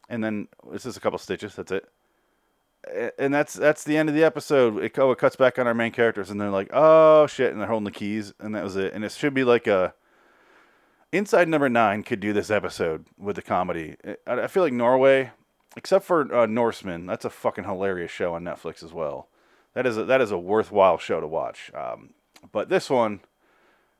And 0.07 0.23
then 0.23 0.49
this 0.71 0.85
is 0.85 0.97
a 0.97 0.99
couple 0.99 1.17
stitches. 1.17 1.55
That's 1.55 1.71
it 1.71 1.89
and 3.17 3.33
that's 3.33 3.53
that's 3.53 3.83
the 3.83 3.97
end 3.97 4.09
of 4.09 4.15
the 4.15 4.23
episode. 4.23 4.83
It, 4.83 4.97
oh, 4.97 5.11
it 5.11 5.17
cuts 5.17 5.35
back 5.35 5.59
on 5.59 5.67
our 5.67 5.73
main 5.73 5.91
characters, 5.91 6.29
and 6.29 6.39
they're 6.39 6.49
like, 6.49 6.69
"Oh 6.73 7.27
shit!" 7.27 7.51
and 7.51 7.59
they're 7.59 7.67
holding 7.67 7.85
the 7.85 7.91
keys, 7.91 8.33
and 8.39 8.55
that 8.55 8.63
was 8.63 8.75
it. 8.75 8.93
And 8.93 9.03
it 9.03 9.11
should 9.11 9.33
be 9.33 9.43
like 9.43 9.67
a 9.67 9.93
Inside 11.11 11.49
Number 11.49 11.69
Nine 11.69 12.03
could 12.03 12.19
do 12.19 12.31
this 12.33 12.49
episode 12.49 13.05
with 13.17 13.35
the 13.35 13.41
comedy. 13.41 13.97
I, 14.25 14.43
I 14.43 14.47
feel 14.47 14.63
like 14.63 14.73
Norway, 14.73 15.31
except 15.75 16.05
for 16.05 16.33
uh, 16.33 16.45
Norsemen, 16.45 17.05
that's 17.05 17.25
a 17.25 17.29
fucking 17.29 17.65
hilarious 17.65 18.11
show 18.11 18.33
on 18.33 18.43
Netflix 18.43 18.81
as 18.83 18.93
well. 18.93 19.27
That 19.73 19.85
is 19.85 19.97
a, 19.97 20.05
that 20.05 20.21
is 20.21 20.31
a 20.31 20.37
worthwhile 20.37 20.97
show 20.97 21.19
to 21.19 21.27
watch. 21.27 21.71
Um, 21.73 22.11
but 22.51 22.69
this 22.69 22.89
one, 22.89 23.21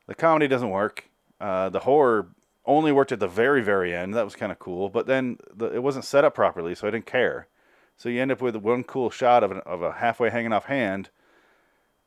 the 0.08 0.16
comedy 0.16 0.48
doesn't 0.48 0.70
work. 0.70 1.10
Uh, 1.40 1.70
the 1.70 1.80
horror 1.80 2.30
only 2.66 2.92
worked 2.92 3.12
at 3.12 3.20
the 3.20 3.28
very 3.28 3.62
very 3.62 3.94
end. 3.94 4.14
That 4.14 4.26
was 4.26 4.36
kind 4.36 4.52
of 4.52 4.60
cool, 4.60 4.90
but 4.90 5.06
then 5.06 5.38
the, 5.54 5.68
it 5.68 5.84
wasn't 5.84 6.06
set 6.06 6.24
up 6.24 6.34
properly, 6.34 6.76
so 6.76 6.88
I 6.88 6.92
didn't 6.92 7.06
care. 7.06 7.48
So 8.02 8.10
you 8.10 8.20
end 8.20 8.32
up 8.32 8.42
with 8.42 8.56
one 8.56 8.84
cool 8.84 9.12
shot 9.12 9.44
of, 9.44 9.52
an, 9.52 9.60
of 9.60 9.84
a 9.84 9.92
halfway 9.92 10.32
hanging 10.32 10.54
off 10.54 10.66
hand 10.66 11.12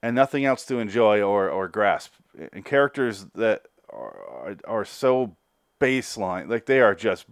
and 0.02 0.16
nothing 0.16 0.44
else 0.44 0.64
to 0.64 0.80
enjoy 0.80 1.22
or, 1.22 1.48
or 1.48 1.68
grasp. 1.68 2.14
And 2.52 2.64
characters 2.64 3.26
that 3.36 3.66
are, 3.90 4.56
are 4.64 4.84
so 4.84 5.36
baseline, 5.80 6.48
like 6.48 6.66
they 6.66 6.80
are 6.80 6.96
just, 6.96 7.26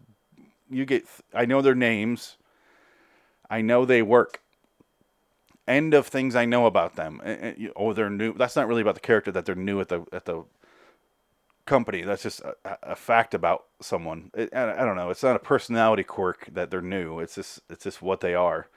you 0.71 0.85
get, 0.85 1.07
I 1.35 1.45
know 1.45 1.61
their 1.61 1.75
names, 1.75 2.37
I 3.51 3.63
know 3.63 3.85
they 3.85 4.01
work. 4.01 4.41
End 5.67 5.93
of 5.93 6.07
things 6.07 6.37
I 6.37 6.45
know 6.45 6.67
about 6.67 6.95
them. 6.95 7.21
Eh, 7.25 7.55
eh, 7.59 7.69
oh, 7.75 7.93
they're 7.93 8.11
new. 8.11 8.33
That's 8.33 8.55
not 8.55 8.69
really 8.69 8.83
about 8.83 8.95
the 8.95 9.01
character 9.01 9.33
that 9.33 9.45
they're 9.45 9.57
new 9.57 9.81
at 9.81 9.89
the 9.89 10.05
at 10.13 10.25
the 10.25 10.45
company. 11.67 12.03
That's 12.03 12.23
just 12.23 12.41
a, 12.41 12.55
a 12.83 12.97
fact 12.97 13.35
about 13.35 13.65
someone. 13.81 14.31
It, 14.35 14.55
I, 14.55 14.85
don't 14.85 14.97
know. 14.97 15.11
It's 15.11 15.23
not 15.23 15.37
a 15.37 15.41
personality 15.41 16.03
quirk 16.03 16.49
that 16.53 16.71
they're 16.71 16.81
new. 16.81 17.21
It's 17.21 17.35
just 17.35 17.61
it's 17.71 17.85
just 17.85 18.03
what 18.03 18.21
they 18.21 18.35
are. 18.35 18.69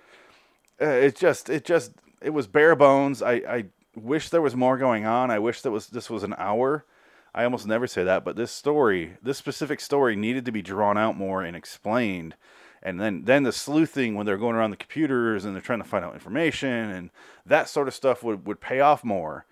Uh, 0.82 0.86
it 0.86 1.16
just 1.16 1.50
it 1.50 1.66
just 1.66 1.92
it 2.22 2.32
was 2.32 2.48
bare 2.48 2.76
bones. 2.76 3.22
I 3.22 3.34
I 3.34 3.66
wish 3.96 4.30
there 4.30 4.42
was 4.42 4.56
more 4.56 4.78
going 4.78 5.06
on. 5.06 5.32
I 5.32 5.40
wish 5.40 5.62
that 5.62 5.72
was 5.72 5.88
this 5.88 6.10
was 6.10 6.24
an 6.24 6.36
hour. 6.38 6.86
I 7.34 7.44
almost 7.44 7.68
never 7.68 7.86
say 7.86 8.06
that, 8.06 8.24
but 8.24 8.38
this 8.38 8.52
story, 8.52 9.18
this 9.22 9.38
specific 9.38 9.82
story, 9.82 10.16
needed 10.16 10.46
to 10.46 10.54
be 10.54 10.62
drawn 10.62 10.98
out 10.98 11.18
more 11.18 11.44
and 11.44 11.54
explained. 11.54 12.36
And 12.82 13.02
then, 13.02 13.24
then 13.26 13.44
the 13.44 13.52
sleuthing 13.52 14.16
when 14.16 14.26
they're 14.26 14.38
going 14.38 14.56
around 14.56 14.72
the 14.72 14.78
computers 14.78 15.44
and 15.44 15.54
they're 15.54 15.62
trying 15.62 15.82
to 15.82 15.88
find 15.90 16.06
out 16.06 16.14
information 16.14 16.92
and 16.92 17.10
that 17.46 17.68
sort 17.68 17.90
of 17.90 17.94
stuff 17.94 18.24
would, 18.24 18.48
would 18.48 18.62
pay 18.62 18.80
off 18.80 19.04
more 19.04 19.46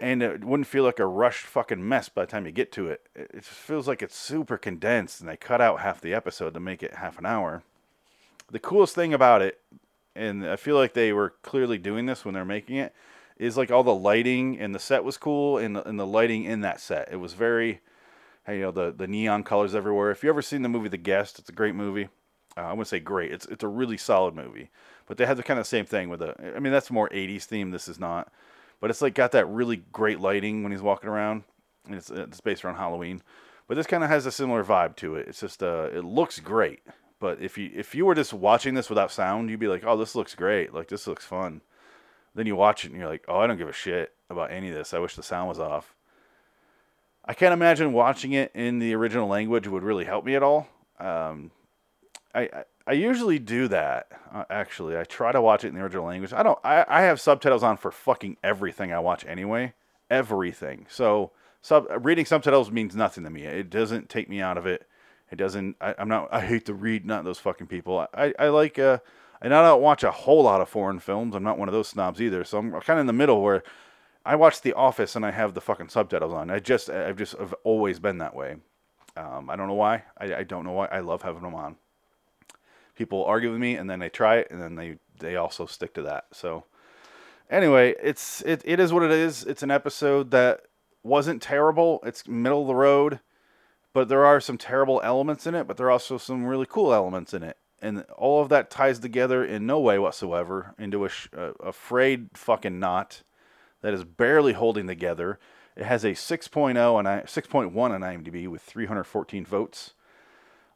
and 0.00 0.22
it 0.22 0.44
wouldn't 0.44 0.66
feel 0.66 0.84
like 0.84 0.98
a 0.98 1.06
rushed 1.06 1.46
fucking 1.46 1.86
mess 1.86 2.08
by 2.08 2.22
the 2.22 2.30
time 2.30 2.46
you 2.46 2.52
get 2.52 2.72
to 2.72 2.88
it. 2.88 3.08
It 3.14 3.30
just 3.36 3.48
feels 3.48 3.88
like 3.88 4.02
it's 4.02 4.16
super 4.16 4.56
condensed, 4.56 5.20
and 5.20 5.28
they 5.28 5.36
cut 5.36 5.60
out 5.60 5.80
half 5.80 6.00
the 6.00 6.14
episode 6.14 6.54
to 6.54 6.60
make 6.60 6.82
it 6.82 6.94
half 6.94 7.18
an 7.18 7.26
hour. 7.26 7.62
The 8.50 8.58
coolest 8.58 8.94
thing 8.94 9.12
about 9.12 9.42
it, 9.42 9.60
and 10.14 10.46
I 10.46 10.56
feel 10.56 10.76
like 10.76 10.94
they 10.94 11.12
were 11.12 11.34
clearly 11.42 11.78
doing 11.78 12.06
this 12.06 12.24
when 12.24 12.34
they're 12.34 12.44
making 12.44 12.76
it, 12.76 12.94
is 13.36 13.56
like 13.56 13.70
all 13.70 13.84
the 13.84 13.94
lighting 13.94 14.58
and 14.58 14.74
the 14.74 14.78
set 14.78 15.04
was 15.04 15.16
cool, 15.16 15.58
and 15.58 15.76
the, 15.76 15.88
and 15.88 15.98
the 15.98 16.06
lighting 16.06 16.44
in 16.44 16.60
that 16.62 16.80
set. 16.80 17.08
It 17.12 17.16
was 17.16 17.34
very, 17.34 17.80
you 18.48 18.60
know, 18.60 18.70
the 18.70 18.92
the 18.92 19.06
neon 19.06 19.44
colors 19.44 19.74
everywhere. 19.74 20.10
If 20.10 20.22
you 20.22 20.30
ever 20.30 20.42
seen 20.42 20.62
the 20.62 20.68
movie 20.68 20.88
The 20.88 20.96
Guest, 20.96 21.38
it's 21.38 21.48
a 21.48 21.52
great 21.52 21.74
movie. 21.74 22.08
Uh, 22.56 22.62
I 22.62 22.70
wouldn't 22.70 22.88
say 22.88 23.00
great. 23.00 23.32
It's 23.32 23.46
it's 23.46 23.64
a 23.64 23.68
really 23.68 23.96
solid 23.96 24.34
movie. 24.34 24.70
But 25.06 25.16
they 25.16 25.26
had 25.26 25.36
the 25.36 25.42
kind 25.42 25.60
of 25.60 25.66
same 25.66 25.86
thing 25.86 26.08
with 26.08 26.20
a. 26.20 26.54
I 26.56 26.58
mean, 26.58 26.72
that's 26.72 26.90
more 26.90 27.08
'80s 27.10 27.44
theme. 27.44 27.70
This 27.70 27.88
is 27.88 27.98
not 27.98 28.32
but 28.80 28.90
it's 28.90 29.02
like 29.02 29.14
got 29.14 29.32
that 29.32 29.48
really 29.48 29.76
great 29.92 30.20
lighting 30.20 30.62
when 30.62 30.72
he's 30.72 30.82
walking 30.82 31.08
around. 31.08 31.44
And 31.86 31.94
it's, 31.94 32.10
it's 32.10 32.40
based 32.40 32.64
around 32.64 32.76
Halloween, 32.76 33.22
but 33.66 33.76
this 33.76 33.86
kind 33.86 34.04
of 34.04 34.10
has 34.10 34.26
a 34.26 34.32
similar 34.32 34.62
vibe 34.62 34.96
to 34.96 35.14
it. 35.16 35.26
It's 35.28 35.40
just 35.40 35.62
uh, 35.62 35.88
it 35.92 36.04
looks 36.04 36.38
great. 36.38 36.80
But 37.20 37.40
if 37.40 37.58
you 37.58 37.70
if 37.74 37.94
you 37.94 38.06
were 38.06 38.14
just 38.14 38.32
watching 38.32 38.74
this 38.74 38.88
without 38.88 39.10
sound, 39.10 39.50
you'd 39.50 39.60
be 39.60 39.68
like, 39.68 39.84
oh, 39.86 39.96
this 39.96 40.14
looks 40.14 40.34
great. 40.34 40.74
Like 40.74 40.88
this 40.88 41.06
looks 41.06 41.24
fun. 41.24 41.62
Then 42.34 42.46
you 42.46 42.56
watch 42.56 42.84
it 42.84 42.90
and 42.90 43.00
you're 43.00 43.08
like, 43.08 43.24
oh, 43.26 43.38
I 43.38 43.46
don't 43.46 43.56
give 43.56 43.68
a 43.68 43.72
shit 43.72 44.12
about 44.30 44.52
any 44.52 44.68
of 44.68 44.74
this. 44.74 44.94
I 44.94 44.98
wish 44.98 45.16
the 45.16 45.22
sound 45.22 45.48
was 45.48 45.58
off. 45.58 45.94
I 47.24 47.34
can't 47.34 47.52
imagine 47.52 47.92
watching 47.92 48.32
it 48.32 48.52
in 48.54 48.78
the 48.78 48.94
original 48.94 49.28
language 49.28 49.66
would 49.66 49.82
really 49.82 50.04
help 50.04 50.24
me 50.24 50.34
at 50.34 50.42
all. 50.42 50.68
Um, 50.98 51.50
I, 52.34 52.42
I 52.42 52.64
I 52.88 52.92
usually 52.92 53.38
do 53.38 53.68
that. 53.68 54.08
Uh, 54.32 54.44
actually, 54.48 54.96
I 54.96 55.04
try 55.04 55.30
to 55.30 55.42
watch 55.42 55.62
it 55.62 55.68
in 55.68 55.74
the 55.74 55.82
original 55.82 56.06
language. 56.06 56.32
I 56.32 56.42
don't. 56.42 56.58
I, 56.64 56.86
I 56.88 57.02
have 57.02 57.20
subtitles 57.20 57.62
on 57.62 57.76
for 57.76 57.90
fucking 57.90 58.38
everything 58.42 58.94
I 58.94 58.98
watch 58.98 59.26
anyway. 59.26 59.74
Everything. 60.08 60.86
So 60.88 61.32
sub 61.60 61.86
reading 62.00 62.24
subtitles 62.24 62.70
means 62.70 62.96
nothing 62.96 63.24
to 63.24 63.30
me. 63.30 63.44
It 63.44 63.68
doesn't 63.68 64.08
take 64.08 64.30
me 64.30 64.40
out 64.40 64.56
of 64.56 64.64
it. 64.64 64.88
It 65.30 65.36
doesn't. 65.36 65.76
I, 65.82 65.96
am 65.98 66.08
not. 66.08 66.32
I 66.32 66.40
hate 66.40 66.64
to 66.64 66.72
read. 66.72 67.04
Not 67.04 67.24
those 67.24 67.38
fucking 67.38 67.66
people. 67.66 68.06
I 68.14 68.32
I 68.38 68.48
like. 68.48 68.78
Uh, 68.78 68.98
and 69.42 69.54
I 69.54 69.62
don't 69.62 69.82
watch 69.82 70.02
a 70.02 70.10
whole 70.10 70.44
lot 70.44 70.62
of 70.62 70.70
foreign 70.70 70.98
films. 70.98 71.34
I'm 71.34 71.44
not 71.44 71.58
one 71.58 71.68
of 71.68 71.74
those 71.74 71.88
snobs 71.88 72.22
either. 72.22 72.42
So 72.42 72.56
I'm 72.56 72.70
kind 72.72 72.98
of 72.98 73.00
in 73.00 73.06
the 73.06 73.12
middle 73.12 73.42
where 73.42 73.62
I 74.24 74.34
watch 74.34 74.62
The 74.62 74.72
Office 74.72 75.14
and 75.14 75.26
I 75.26 75.30
have 75.30 75.52
the 75.52 75.60
fucking 75.60 75.90
subtitles 75.90 76.32
on. 76.32 76.48
I 76.48 76.58
just 76.58 76.88
I've 76.88 77.16
just 77.16 77.34
I've 77.38 77.54
always 77.64 77.98
been 78.00 78.16
that 78.18 78.34
way. 78.34 78.56
Um, 79.14 79.50
I 79.50 79.56
don't 79.56 79.68
know 79.68 79.74
why. 79.74 80.04
I, 80.16 80.36
I 80.36 80.42
don't 80.42 80.64
know 80.64 80.72
why. 80.72 80.86
I 80.86 81.00
love 81.00 81.20
having 81.20 81.42
them 81.42 81.54
on 81.54 81.76
people 82.98 83.24
argue 83.24 83.50
with 83.50 83.60
me 83.60 83.76
and 83.76 83.88
then 83.88 84.00
they 84.00 84.10
try 84.10 84.36
it 84.36 84.48
and 84.50 84.60
then 84.60 84.74
they 84.74 84.98
they 85.20 85.36
also 85.36 85.66
stick 85.66 85.94
to 85.94 86.02
that. 86.02 86.26
So 86.32 86.64
anyway, 87.48 87.94
it's 88.02 88.42
it, 88.42 88.60
it 88.64 88.80
is 88.80 88.92
what 88.92 89.04
it 89.04 89.10
is. 89.10 89.44
It's 89.44 89.62
an 89.62 89.70
episode 89.70 90.30
that 90.32 90.64
wasn't 91.02 91.40
terrible. 91.40 92.00
It's 92.04 92.26
middle 92.28 92.62
of 92.62 92.66
the 92.66 92.74
road, 92.74 93.20
but 93.92 94.08
there 94.08 94.26
are 94.26 94.40
some 94.40 94.58
terrible 94.58 95.00
elements 95.02 95.46
in 95.46 95.54
it, 95.54 95.66
but 95.66 95.76
there 95.76 95.86
are 95.86 95.92
also 95.92 96.18
some 96.18 96.44
really 96.44 96.66
cool 96.66 96.92
elements 96.92 97.32
in 97.32 97.42
it. 97.42 97.56
And 97.80 98.04
all 98.16 98.42
of 98.42 98.48
that 98.48 98.70
ties 98.70 98.98
together 98.98 99.44
in 99.44 99.64
no 99.64 99.78
way 99.78 100.00
whatsoever 100.00 100.74
into 100.78 101.06
a, 101.06 101.10
a, 101.32 101.68
a 101.68 101.72
frayed 101.72 102.30
fucking 102.34 102.80
knot 102.80 103.22
that 103.82 103.94
is 103.94 104.02
barely 104.02 104.52
holding 104.52 104.88
together. 104.88 105.38
It 105.76 105.84
has 105.84 106.04
a 106.04 106.08
6.0 106.08 106.70
and 106.70 106.76
6.1 106.76 107.76
on 107.76 108.00
IMDb 108.00 108.48
with 108.48 108.62
314 108.62 109.44
votes. 109.46 109.92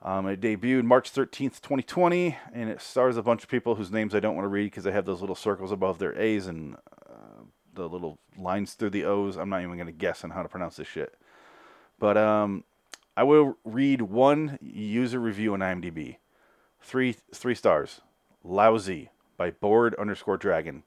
Um, 0.04 0.26
it 0.26 0.40
debuted 0.40 0.82
March 0.82 1.12
13th, 1.12 1.60
2020, 1.60 2.36
and 2.52 2.68
it 2.68 2.80
stars 2.80 3.16
a 3.16 3.22
bunch 3.22 3.44
of 3.44 3.48
people 3.48 3.76
whose 3.76 3.92
names 3.92 4.14
I 4.14 4.20
don't 4.20 4.34
want 4.34 4.44
to 4.44 4.48
read 4.48 4.64
because 4.64 4.82
they 4.82 4.90
have 4.90 5.04
those 5.04 5.20
little 5.20 5.36
circles 5.36 5.70
above 5.70 5.98
their 6.00 6.18
A's 6.18 6.48
and 6.48 6.74
uh, 7.08 7.44
the 7.74 7.88
little 7.88 8.18
lines 8.36 8.74
through 8.74 8.90
the 8.90 9.04
O's. 9.04 9.36
I'm 9.36 9.48
not 9.48 9.62
even 9.62 9.76
going 9.76 9.86
to 9.86 9.92
guess 9.92 10.24
on 10.24 10.30
how 10.30 10.42
to 10.42 10.48
pronounce 10.48 10.76
this 10.76 10.88
shit. 10.88 11.14
But 12.00 12.16
um, 12.16 12.64
I 13.16 13.22
will 13.22 13.56
read 13.64 14.02
one 14.02 14.58
user 14.60 15.20
review 15.20 15.54
on 15.54 15.60
IMDb. 15.60 16.16
Three 16.80 17.14
three 17.32 17.54
stars. 17.54 18.00
Lousy 18.42 19.10
by 19.36 19.52
bored 19.52 19.94
underscore 19.94 20.36
dragon. 20.36 20.82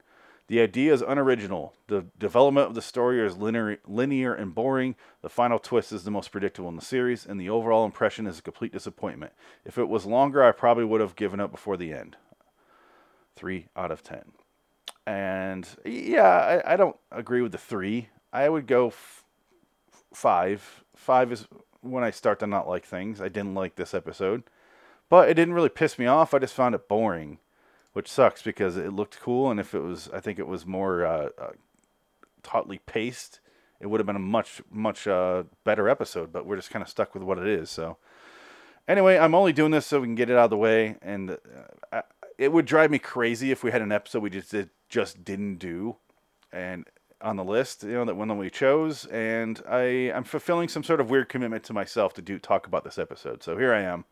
The 0.48 0.62
idea 0.62 0.94
is 0.94 1.02
unoriginal. 1.02 1.74
The 1.88 2.06
development 2.20 2.68
of 2.68 2.76
the 2.76 2.82
story 2.82 3.26
is 3.26 3.36
linear, 3.36 3.80
linear 3.88 4.34
and 4.34 4.54
boring. 4.54 4.96
The 5.22 5.30
final 5.30 5.58
twist 5.58 5.92
is 5.92 6.04
the 6.04 6.12
most 6.12 6.32
predictable 6.32 6.70
in 6.70 6.76
the 6.76 6.84
series, 6.84 7.26
and 7.26 7.40
the 7.40 7.50
overall 7.50 7.84
impression 7.84 8.28
is 8.28 8.38
a 8.38 8.44
complete 8.44 8.72
disappointment. 8.72 9.34
If 9.66 9.80
it 9.80 9.90
was 9.90 10.06
longer, 10.06 10.44
I 10.44 10.52
probably 10.52 10.86
would 10.86 11.02
have 11.02 11.16
given 11.16 11.40
up 11.40 11.52
before 11.52 11.78
the 11.78 11.94
end. 11.94 12.16
Three 13.36 13.70
out 13.76 13.92
of 13.92 14.04
ten. 14.04 14.34
And 15.08 15.68
yeah, 15.84 16.62
I, 16.66 16.74
I 16.74 16.78
don't 16.78 16.98
agree 17.12 17.42
with 17.42 17.52
the 17.52 17.58
three. 17.58 18.10
I 18.32 18.48
would 18.48 18.68
go 18.68 18.88
f- 18.88 19.24
five. 20.14 20.84
Five 20.96 21.32
is 21.32 21.48
when 21.82 22.04
I 22.04 22.12
start 22.12 22.40
to 22.40 22.48
not 22.48 22.68
like 22.68 22.86
things. 22.86 23.20
I 23.20 23.30
didn't 23.30 23.56
like 23.56 23.76
this 23.76 23.96
episode, 23.96 24.44
but 25.10 25.28
it 25.28 25.34
didn't 25.34 25.56
really 25.56 25.70
piss 25.70 25.98
me 25.98 26.06
off. 26.06 26.34
I 26.36 26.40
just 26.40 26.54
found 26.54 26.76
it 26.76 26.88
boring 26.88 27.40
which 27.96 28.12
sucks 28.12 28.42
because 28.42 28.76
it 28.76 28.92
looked 28.92 29.22
cool. 29.22 29.50
And 29.50 29.58
if 29.58 29.74
it 29.74 29.80
was, 29.80 30.10
I 30.14 30.20
think 30.20 30.38
it 30.38 30.48
was 30.48 30.66
more 30.66 31.06
uh, 31.06 31.30
uh, 31.40 31.52
tautly 32.44 32.80
paced, 32.86 33.40
it 33.80 33.88
would 33.88 34.02
have 34.02 34.06
been 34.06 34.18
a 34.18 34.20
much 34.20 34.62
much 34.70 35.08
uh, 35.08 35.44
better 35.64 35.88
episode. 35.88 36.34
But 36.34 36.46
we're 36.46 36.58
just 36.58 36.72
kind 36.72 36.84
of 36.84 36.90
stuck 36.90 37.14
with 37.14 37.24
what 37.24 37.38
it 37.38 37.48
is. 37.48 37.70
So 37.70 37.96
anyway, 38.86 39.18
I'm 39.18 39.34
only 39.34 39.54
doing 39.54 39.72
this 39.72 39.86
so 39.86 40.02
we 40.02 40.08
can 40.08 40.16
get 40.16 40.30
it 40.30 40.36
out 40.36 40.44
of 40.44 40.50
the 40.50 40.58
way. 40.58 40.98
And 41.02 41.32
uh, 41.32 41.38
I, 41.94 42.04
it 42.38 42.52
would 42.52 42.66
drive 42.66 42.92
me 42.92 43.00
crazy 43.00 43.50
if 43.50 43.64
we 43.64 43.72
had 43.72 43.82
an 43.82 43.94
episode 43.94 44.22
we 44.22 44.30
just 44.30 44.52
did, 44.52 44.72
just 44.90 45.24
didn't 45.24 45.56
do, 45.56 45.96
and 46.52 46.86
on 47.22 47.38
the 47.38 47.46
list, 47.46 47.84
you 47.84 47.94
know, 47.94 48.04
that 48.04 48.18
one 48.18 48.28
that 48.28 48.34
we 48.36 48.50
chose, 48.50 49.06
and 49.06 49.62
I 49.70 50.12
I'm 50.14 50.26
fulfilling 50.26 50.68
some 50.68 50.84
sort 50.84 51.00
of 51.00 51.10
weird 51.10 51.30
commitment 51.30 51.64
to 51.64 51.74
myself 51.74 52.14
to 52.16 52.22
do 52.22 52.40
talk 52.40 52.68
about 52.68 52.84
this 52.84 53.00
episode. 53.00 53.42
So 53.42 53.58
here 53.58 53.74
I 53.74 53.84
am. 53.84 54.04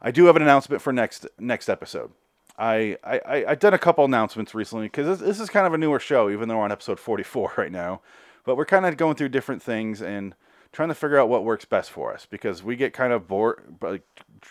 I 0.00 0.12
do 0.12 0.26
have 0.26 0.36
an 0.36 0.42
announcement 0.42 0.80
for 0.80 0.92
next 0.92 1.26
next 1.36 1.68
episode. 1.68 2.12
I, 2.58 2.96
I, 3.04 3.44
I've 3.48 3.58
done 3.58 3.74
a 3.74 3.78
couple 3.78 4.04
announcements 4.04 4.54
recently 4.54 4.86
because 4.86 5.18
this, 5.18 5.28
this 5.28 5.40
is 5.40 5.50
kind 5.50 5.66
of 5.66 5.74
a 5.74 5.78
newer 5.78 5.98
show, 6.00 6.30
even 6.30 6.48
though 6.48 6.58
we're 6.58 6.64
on 6.64 6.72
episode 6.72 7.00
44 7.00 7.54
right 7.58 7.72
now. 7.72 8.00
But 8.44 8.56
we're 8.56 8.66
kind 8.66 8.86
of 8.86 8.96
going 8.96 9.14
through 9.14 9.30
different 9.30 9.62
things 9.62 10.02
and 10.02 10.34
trying 10.72 10.88
to 10.88 10.94
figure 10.94 11.18
out 11.18 11.28
what 11.28 11.44
works 11.44 11.64
best 11.64 11.90
for 11.90 12.12
us 12.12 12.26
because 12.28 12.62
we 12.62 12.76
get 12.76 12.92
kind 12.92 13.12
of 13.12 13.28
bored, 13.28 13.76
like, 13.80 14.02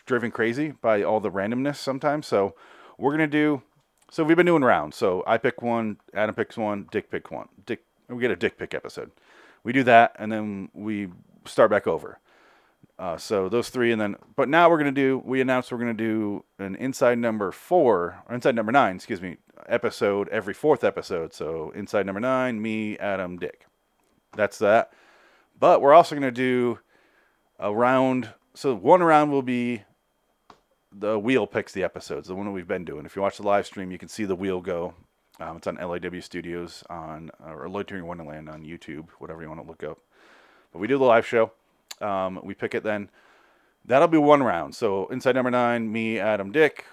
driven 0.05 0.31
crazy 0.31 0.71
by 0.81 1.03
all 1.03 1.19
the 1.19 1.31
randomness 1.31 1.77
sometimes. 1.77 2.27
So 2.27 2.55
we're 2.97 3.11
gonna 3.11 3.27
do. 3.27 3.61
So 4.09 4.23
we've 4.23 4.37
been 4.37 4.45
doing 4.45 4.63
rounds. 4.63 4.97
So 4.97 5.23
I 5.25 5.37
pick 5.37 5.61
one, 5.61 5.97
Adam 6.13 6.35
picks 6.35 6.57
one, 6.57 6.87
Dick 6.91 7.09
picks 7.09 7.31
one. 7.31 7.47
Dick, 7.65 7.83
we 8.07 8.21
get 8.21 8.31
a 8.31 8.35
Dick 8.35 8.57
pick 8.57 8.73
episode. 8.73 9.11
We 9.63 9.73
do 9.73 9.83
that, 9.83 10.15
and 10.19 10.31
then 10.31 10.69
we 10.73 11.09
start 11.45 11.71
back 11.71 11.87
over. 11.87 12.19
Uh, 13.01 13.17
so 13.17 13.49
those 13.49 13.69
three, 13.69 13.91
and 13.91 13.99
then, 13.99 14.15
but 14.35 14.47
now 14.47 14.69
we're 14.69 14.77
gonna 14.77 14.91
do. 14.91 15.23
We 15.25 15.41
announced 15.41 15.71
we're 15.71 15.79
gonna 15.79 15.95
do 15.95 16.45
an 16.59 16.75
inside 16.75 17.17
number 17.17 17.51
four, 17.51 18.21
or 18.29 18.35
inside 18.35 18.53
number 18.53 18.71
nine, 18.71 18.97
excuse 18.97 19.19
me, 19.19 19.37
episode 19.67 20.29
every 20.29 20.53
fourth 20.53 20.83
episode. 20.83 21.33
So 21.33 21.71
inside 21.71 22.05
number 22.05 22.19
nine, 22.19 22.61
me, 22.61 22.99
Adam, 22.99 23.39
Dick. 23.39 23.65
That's 24.35 24.59
that. 24.59 24.93
But 25.59 25.81
we're 25.81 25.95
also 25.95 26.13
gonna 26.13 26.29
do 26.29 26.77
a 27.57 27.73
round. 27.73 28.29
So 28.53 28.75
one 28.75 29.01
round 29.01 29.31
will 29.31 29.41
be 29.41 29.81
the 30.91 31.17
wheel 31.17 31.47
picks 31.47 31.73
the 31.73 31.83
episodes, 31.83 32.27
the 32.27 32.35
one 32.35 32.45
that 32.45 32.51
we've 32.51 32.67
been 32.67 32.85
doing. 32.85 33.07
If 33.07 33.15
you 33.15 33.23
watch 33.23 33.37
the 33.37 33.43
live 33.43 33.65
stream, 33.65 33.89
you 33.89 33.97
can 33.97 34.09
see 34.09 34.25
the 34.25 34.35
wheel 34.35 34.61
go. 34.61 34.93
Um, 35.39 35.57
it's 35.57 35.65
on 35.65 35.77
LAW 35.77 36.19
Studios 36.19 36.83
on 36.87 37.31
or 37.43 37.67
Loitering 37.67 38.05
Wonderland 38.05 38.47
on 38.47 38.61
YouTube, 38.63 39.07
whatever 39.17 39.41
you 39.41 39.47
want 39.47 39.59
to 39.59 39.67
look 39.67 39.83
up. 39.83 39.97
But 40.71 40.77
we 40.77 40.87
do 40.87 40.99
the 40.99 41.03
live 41.03 41.25
show. 41.25 41.51
Um, 42.01 42.39
we 42.43 42.53
pick 42.53 42.75
it 42.75 42.83
then. 42.83 43.09
That'll 43.85 44.07
be 44.07 44.17
one 44.17 44.43
round. 44.43 44.75
So 44.75 45.07
inside 45.07 45.35
number 45.35 45.51
nine, 45.51 45.91
me, 45.91 46.19
Adam, 46.19 46.51
Dick, 46.51 46.85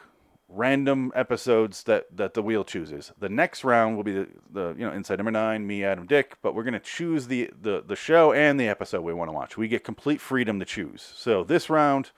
random 0.48 1.12
episodes 1.14 1.82
that 1.84 2.16
that 2.16 2.34
the 2.34 2.42
wheel 2.42 2.64
chooses. 2.64 3.12
The 3.18 3.28
next 3.28 3.64
round 3.64 3.96
will 3.96 4.04
be 4.04 4.12
the, 4.12 4.28
the 4.50 4.74
you 4.78 4.86
know 4.86 4.92
inside 4.92 5.18
number 5.18 5.30
nine, 5.30 5.66
me, 5.66 5.84
Adam, 5.84 6.06
Dick. 6.06 6.36
But 6.42 6.54
we're 6.54 6.64
gonna 6.64 6.80
choose 6.80 7.26
the 7.26 7.50
the 7.60 7.82
the 7.86 7.96
show 7.96 8.32
and 8.32 8.58
the 8.58 8.68
episode 8.68 9.02
we 9.02 9.12
want 9.12 9.28
to 9.28 9.32
watch. 9.32 9.56
We 9.56 9.68
get 9.68 9.84
complete 9.84 10.20
freedom 10.20 10.58
to 10.60 10.64
choose. 10.64 11.02
So 11.16 11.44
this 11.44 11.68
round, 11.68 12.10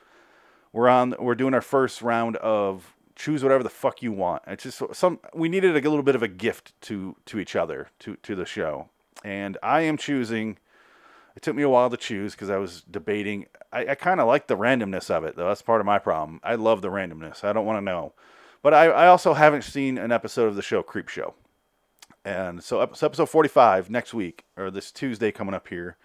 we're 0.73 0.88
on 0.88 1.14
we're 1.18 1.35
doing 1.35 1.54
our 1.54 1.61
first 1.61 2.02
round 2.02 2.37
of 2.37 2.94
choose 3.16 3.42
whatever 3.42 3.62
the 3.62 3.70
fuck 3.70 4.02
you 4.02 4.12
want. 4.12 4.42
It's 4.47 4.62
just 4.62 4.82
some 4.92 5.20
we 5.35 5.49
needed 5.49 5.76
a 5.76 5.90
little 5.90 6.02
bit 6.02 6.14
of 6.14 6.23
a 6.23 6.28
gift 6.28 6.80
to 6.82 7.16
to 7.26 7.38
each 7.38 7.56
other 7.56 7.88
to 8.00 8.16
to 8.16 8.37
the 8.37 8.47
show, 8.47 8.88
and 9.25 9.59
I 9.62 9.82
am 9.82 9.97
choosing. 9.97 10.59
It 11.37 11.42
took 11.42 11.56
me 11.56 11.62
a 11.62 11.68
while 11.68 11.90
to 11.90 11.96
choose 11.96 12.32
because 12.32 12.50
I 12.50 12.56
was 12.56 12.82
debating. 12.82 13.46
I, 13.72 13.88
I 13.88 13.94
kind 13.94 14.20
of 14.20 14.26
like 14.26 14.46
the 14.46 14.56
randomness 14.56 15.10
of 15.10 15.25
it, 15.25 15.37
though. 15.37 15.49
That's 15.49 15.62
part 15.62 15.80
of 15.80 15.87
my 15.87 15.99
problem. 15.99 16.40
I 16.42 16.56
love 16.56 16.82
the 16.82 16.88
randomness. 16.88 17.44
I 17.44 17.52
don't 17.52 17.66
want 17.66 17.78
to 17.78 17.84
know, 17.84 18.12
but 18.62 18.75
I, 18.75 18.87
I 18.87 19.06
also 19.06 19.34
haven't 19.34 19.62
seen 19.62 19.99
an 19.99 20.12
episode 20.12 20.49
of 20.49 20.56
the 20.56 20.62
show 20.62 20.82
Creepshow, 20.82 21.34
and 22.25 22.62
so 22.62 22.80
episode 22.80 23.28
forty 23.28 23.49
five 23.49 23.90
next 23.90 24.12
week 24.12 24.44
or 24.56 24.70
this 24.70 24.90
Tuesday 24.90 25.30
coming 25.32 25.54
up 25.54 25.68
here 25.68 25.96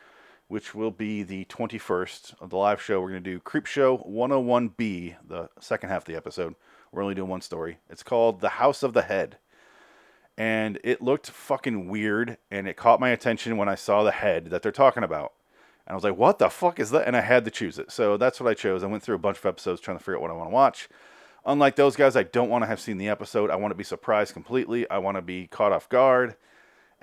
which 0.47 0.75
will 0.75 0.91
be 0.91 1.23
the 1.23 1.45
21st 1.45 2.35
of 2.39 2.49
the 2.49 2.57
live 2.57 2.81
show. 2.81 3.01
We're 3.01 3.09
going 3.09 3.23
to 3.23 3.31
do 3.31 3.39
Creepshow 3.39 4.07
101B, 4.07 5.15
the 5.27 5.49
second 5.59 5.89
half 5.89 6.03
of 6.03 6.05
the 6.05 6.15
episode. 6.15 6.55
We're 6.91 7.01
only 7.01 7.15
doing 7.15 7.29
one 7.29 7.41
story. 7.41 7.79
It's 7.89 8.03
called 8.03 8.41
The 8.41 8.49
House 8.49 8.83
of 8.83 8.93
the 8.93 9.01
Head. 9.01 9.37
And 10.37 10.79
it 10.83 11.01
looked 11.01 11.29
fucking 11.29 11.89
weird, 11.89 12.37
and 12.51 12.67
it 12.67 12.75
caught 12.75 12.99
my 12.99 13.09
attention 13.09 13.55
when 13.57 13.69
I 13.69 13.75
saw 13.75 14.03
the 14.03 14.11
head 14.11 14.45
that 14.47 14.61
they're 14.61 14.71
talking 14.71 15.03
about. 15.03 15.31
And 15.87 15.93
I 15.93 15.95
was 15.95 16.03
like, 16.03 16.17
what 16.17 16.39
the 16.39 16.49
fuck 16.49 16.79
is 16.79 16.89
that? 16.91 17.07
And 17.07 17.15
I 17.15 17.21
had 17.21 17.45
to 17.45 17.51
choose 17.51 17.79
it. 17.79 17.91
So 17.91 18.17
that's 18.17 18.39
what 18.41 18.49
I 18.49 18.53
chose. 18.53 18.83
I 18.83 18.87
went 18.87 19.03
through 19.03 19.15
a 19.15 19.19
bunch 19.19 19.37
of 19.37 19.45
episodes 19.45 19.79
trying 19.79 19.97
to 19.97 20.03
figure 20.03 20.17
out 20.17 20.21
what 20.21 20.31
I 20.31 20.35
want 20.35 20.49
to 20.49 20.53
watch. 20.53 20.89
Unlike 21.45 21.75
those 21.75 21.95
guys, 21.95 22.15
I 22.15 22.23
don't 22.23 22.49
want 22.49 22.63
to 22.63 22.67
have 22.67 22.79
seen 22.79 22.97
the 22.97 23.07
episode. 23.07 23.49
I 23.49 23.55
want 23.55 23.71
to 23.71 23.75
be 23.75 23.83
surprised 23.83 24.33
completely. 24.33 24.89
I 24.89 24.97
want 24.97 25.15
to 25.15 25.21
be 25.21 25.47
caught 25.47 25.71
off 25.71 25.87
guard 25.87 26.35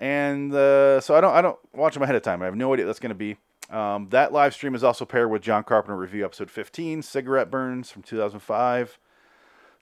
and 0.03 0.53
uh, 0.53 1.01
so 1.01 1.15
I 1.15 1.21
don't 1.21 1.33
I 1.33 1.41
don't 1.41 1.59
watch 1.73 1.95
them 1.95 2.03
ahead 2.03 2.17
of 2.17 2.23
time. 2.23 2.43
I 2.43 2.47
have 2.47 2.57
no 2.57 2.73
idea 2.75 2.85
what 2.85 2.89
that's 2.89 2.99
going 2.99 3.11
to 3.11 3.15
be. 3.15 3.37
Um, 3.71 4.09
that 4.11 4.33
live 4.33 4.53
stream 4.53 4.75
is 4.75 4.85
also 4.85 5.05
paired 5.05 5.31
with 5.31 5.43
John 5.43 5.63
Carpenter 5.63 5.97
review 5.97 6.25
episode 6.25 6.51
15, 6.51 7.03
Cigarette 7.03 7.51
Burns 7.51 7.91
from 7.91 8.03
2005. 8.03 8.99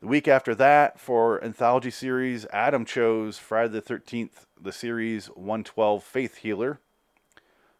The 0.01 0.07
week 0.07 0.29
after 0.29 0.55
that, 0.55 0.99
for 0.99 1.45
anthology 1.45 1.91
series, 1.91 2.47
Adam 2.55 2.87
chose 2.87 3.37
Friday 3.37 3.69
the 3.69 3.83
13th, 3.83 4.47
the 4.59 4.73
series 4.73 5.27
112 5.27 6.03
Faith 6.03 6.37
Healer. 6.37 6.81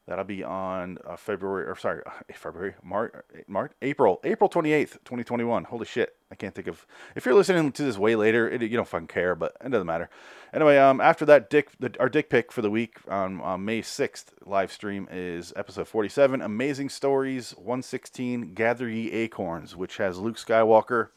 That'll 0.07 0.27
be 0.27 0.45
on 0.45 0.99
uh, 1.07 1.17
February, 1.17 1.65
or 1.67 1.77
sorry, 1.77 2.03
February, 2.35 2.75
March, 2.83 3.15
March, 3.47 3.73
April, 3.81 4.21
April 4.23 4.51
28th, 4.51 4.99
2021. 5.05 5.65
Holy 5.65 5.87
shit. 5.87 6.15
I 6.31 6.35
can't 6.35 6.55
think 6.55 6.67
of, 6.67 6.87
if 7.17 7.25
you're 7.25 7.35
listening 7.35 7.73
to 7.73 7.83
this 7.83 7.97
way 7.97 8.17
later, 8.17 8.47
it, 8.51 8.61
you 8.61 8.77
don't 8.77 8.87
fucking 8.87 9.07
care, 9.07 9.35
but 9.35 9.57
it 9.65 9.71
doesn't 9.71 9.87
matter. 9.87 10.11
Anyway, 10.53 10.77
um, 10.77 11.01
after 11.01 11.25
that, 11.25 11.49
Dick, 11.49 11.71
the, 11.81 11.95
our 11.99 12.11
Dick 12.11 12.29
pick 12.29 12.53
for 12.53 12.61
the 12.61 12.71
week 12.71 12.99
on, 13.09 13.41
on 13.41 13.65
May 13.65 13.81
6th 13.81 14.27
live 14.45 14.71
stream 14.71 15.09
is 15.11 15.55
episode 15.57 15.89
47, 15.89 16.43
Amazing 16.43 16.91
Stories 16.91 17.53
116, 17.53 18.53
Gather 18.53 18.91
Ye 18.91 19.11
Acorns, 19.11 19.75
which 19.75 19.97
has 19.97 20.19
Luke 20.19 20.37
Skywalker 20.37 21.09